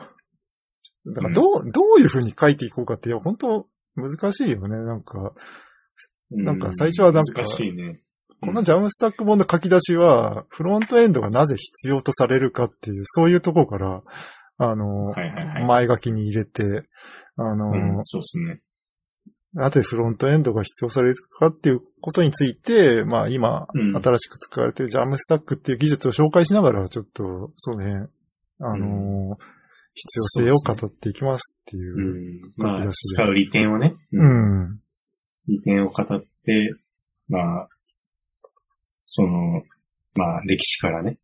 [1.15, 3.65] だからどう、どういうふうに書いていこうかって、いや、本当
[3.97, 4.77] 難しいよね。
[4.83, 5.31] なんか、
[6.31, 7.99] うなんか最初はなんか難しいね。
[8.41, 14.01] このジャムスタック本の書き出しは、フロントエンドがなぜ必要とされるかっていう、そういうところから、
[14.59, 16.63] あの、はいはいはい前書きに入れて、
[17.37, 18.59] あの、うん、そうですね。
[19.53, 28.07] なぜフロントエンドが必要されるかっていうことについて、まあ今、うん新しく使われているジャムスタックっていう技術を紹介しながら、ちょっと、その辺、
[28.59, 29.37] あの、う
[29.97, 32.19] 必要性を語っていきますっていうう。
[32.19, 32.31] ん。
[32.57, 34.79] まあ、使う利点をね、うん。
[35.47, 36.25] 利点を語って、
[37.29, 37.67] まあ、
[39.01, 39.29] その、
[40.15, 41.17] まあ、歴史からね、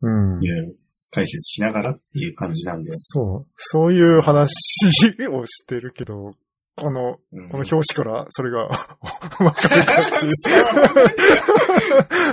[0.00, 0.48] うんい。
[0.48, 0.72] ろいろ
[1.12, 2.90] 解説しながらっていう感じなんで。
[2.94, 3.44] そう。
[3.58, 4.48] そういう話
[5.28, 6.34] をしてるけど、
[6.78, 8.68] この、うんこの表紙からそれが わ
[9.52, 10.32] かるかっていう。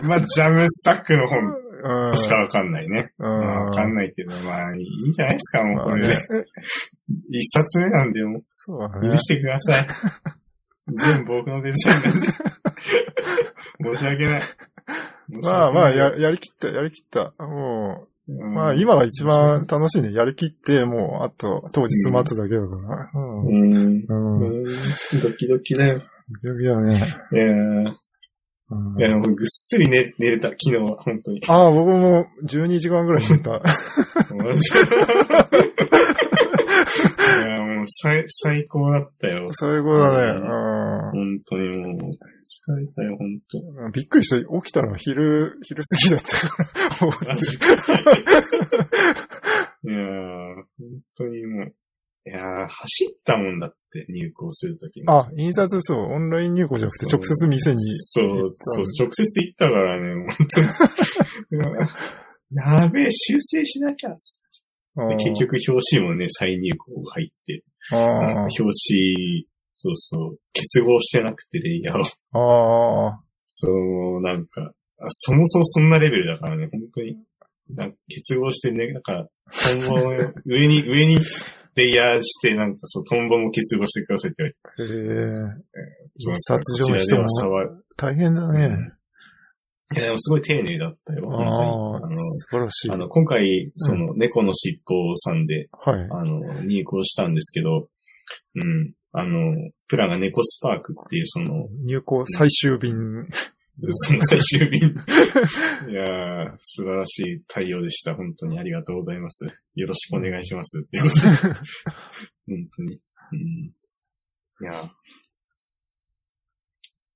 [0.03, 3.09] まあ、ジャムスタックの本うんしかわかんないね。
[3.19, 6.13] うんまあわかんないけど、まあ、いいんじゃないですか、もうまあこれで。
[6.15, 6.23] ね
[7.29, 9.17] 一冊目なんで、もそうだねう許。
[9.17, 9.87] してください。
[10.95, 12.27] 全部僕のデザインなんで。
[13.95, 14.41] 申し訳ない。
[15.41, 17.33] まあまあ、や、やりきった、やりきった。
[17.43, 20.13] もう、うんまあ今が一番楽しいね。
[20.13, 23.09] やりきって、もう、あと、当日待つだけだから。
[23.13, 23.73] ううん。
[23.73, 24.05] ん。
[24.07, 24.41] うん。
[24.43, 24.63] うん
[25.21, 26.01] ドキドキだよ。
[26.43, 26.95] いやね。
[26.95, 27.97] いやーうん
[28.97, 31.39] いや、もうぐっすり寝寝れた、昨日は、本当に。
[31.47, 33.51] ああ、僕も12時間ぐらい寝た。
[33.51, 33.61] い
[37.47, 39.49] や、もう最、最高だったよ。
[39.51, 40.39] 最高だね。
[41.11, 41.99] 本当にもう、
[42.43, 43.59] 疲れたよ、本当。
[43.85, 43.91] うん。
[43.91, 44.37] びっくりした。
[44.37, 46.57] 起きたら昼、昼過ぎだったか
[47.25, 47.35] ら。
[49.85, 50.65] いやー、本
[51.17, 51.73] 当にもう、
[52.25, 55.05] いやー、走ったもんだって、入校するときに。
[55.07, 57.83] あ、印刷そう、オンライン入稿じゃなくて直接店に。
[57.99, 60.67] そう、そう、直接行ったからね、本当に。
[62.55, 64.41] やべえ、修正しなきゃ、つ
[64.95, 65.23] あーって。
[65.31, 65.39] 結。
[65.41, 67.97] 局、表紙もね、再入稿が入って、あ
[68.43, 68.71] 表紙、
[69.73, 72.03] そうそう、結合してなくて、レイヤーを。
[72.03, 73.09] あ。
[73.11, 73.23] ああ。
[73.47, 77.17] そう、なんか、あそもそもそんなレベルだからね、本当に。
[77.69, 79.27] なんか結合してね、なんか、
[79.63, 81.17] トンボを上に、上に
[81.75, 84.93] レイヤーして、なんかそう、トンボも結合してくださいって言われて。
[84.93, 85.63] へえ。
[86.19, 87.27] そう印刷所の人も
[87.97, 88.93] 大変だね。
[89.93, 91.97] いや、でもすごい丁寧だったよ、あ。
[91.97, 92.91] あ、素晴らしい。
[92.91, 96.07] あの、今回、その、猫の尻尾さんで、はい。
[96.09, 97.89] あの、入校したんですけど、
[98.55, 98.93] うん。
[99.11, 99.53] あの、
[99.89, 102.95] プラが猫スパークっていう、その、入稿最終便。
[103.81, 104.81] その最終便。
[105.89, 108.13] いやー、素晴らしい対応でした。
[108.15, 109.45] 本当にありがとうございます。
[109.75, 110.83] よろしくお願いします。
[110.85, 111.53] っていうことで 本
[112.77, 112.99] 当に。
[113.31, 113.73] うん、い
[114.61, 114.89] やー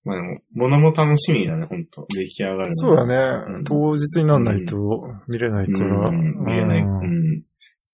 [0.07, 3.63] まあでも、物も楽しみだね、本当出来上がるのそうだうんね。
[3.65, 6.07] 当日になんないと見れないから。
[6.07, 6.81] うん、見れない。
[6.81, 7.43] うんうん。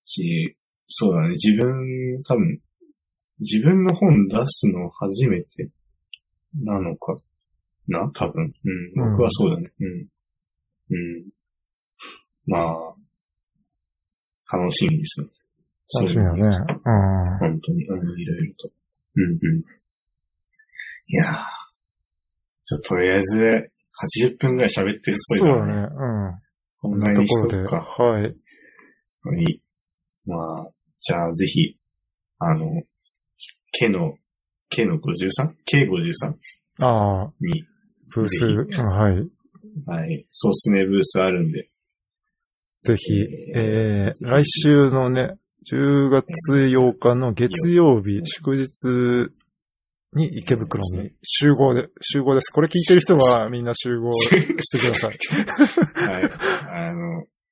[0.04, 0.54] し、
[0.88, 1.30] そうだね。
[1.30, 2.58] 自分、多分、
[3.40, 5.46] 自分の本出すの初めて
[6.64, 7.16] なのか
[7.88, 8.44] な多分。
[8.44, 9.10] うん。
[9.12, 9.70] 僕はそうだね。
[9.80, 9.88] うん。
[9.88, 11.22] うん。
[12.46, 15.28] まあ、楽しみですね。
[16.00, 16.42] 楽しみだね。
[16.42, 17.38] うん。
[17.38, 18.70] 本当に、うん、いろいろと。
[19.16, 19.62] うんうん。
[21.08, 21.36] いやー。
[22.66, 23.70] じゃあ、とりあえず、
[24.22, 25.88] 80分ぐらい喋ってるっぽいからそうだね。
[25.90, 26.38] うん。
[26.80, 27.80] こんなにしとか。
[27.80, 28.22] はい。
[28.22, 29.60] はい。
[30.26, 30.66] まあ、
[31.00, 31.74] じゃあぜひ、
[32.38, 32.66] あの、
[33.78, 34.14] K の、
[34.70, 37.64] K の 53?K53 ああ、に、
[38.14, 39.30] ブース、はい。
[39.86, 41.66] はい、ソースネブースあるんで、
[42.82, 43.14] ぜひ、
[43.54, 45.34] えー、ぜひ来週のね、
[45.72, 49.30] 10月8日の月曜日、祝日
[50.12, 52.52] に池袋に集合で、集合です。
[52.52, 55.18] これ聞いてる人はみんな集合してください。
[56.08, 56.30] はい、
[56.70, 57.00] あの、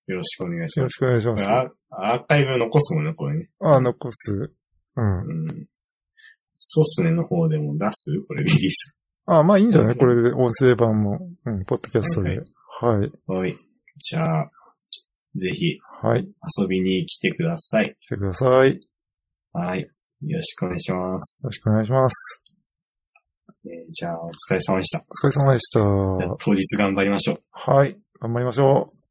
[0.07, 0.79] よろしくお願いします。
[0.79, 1.45] よろしくお願いします。
[1.45, 1.71] あ
[2.15, 3.49] アーカイブ残すもんね、これね。
[3.61, 4.33] あ、残す。
[4.97, 5.47] うん。
[5.49, 5.67] うん。
[6.55, 8.11] ソースネの方でも出す？
[8.29, 9.02] これリリース。
[9.27, 9.97] あ、まあいいんじゃない？
[9.97, 12.41] これで音声版も、うん、ポッドキャストで。
[12.81, 13.11] はい。
[13.27, 13.57] はい。
[13.99, 14.51] じゃあ、
[15.37, 16.29] ぜひはい。
[16.59, 17.95] 遊びに来てください。
[18.01, 18.75] 来てください。
[18.75, 18.79] よ
[19.53, 19.81] はい。
[19.81, 21.47] よろしくお願いします。
[21.47, 22.45] ろしくお願いします。
[23.65, 24.99] えーじゃあ、お疲れ様でした。
[24.99, 25.81] お疲れ様でした。
[26.41, 27.43] 当日頑張りましょう。
[27.53, 27.97] はい。
[28.21, 29.02] 頑張りましょう。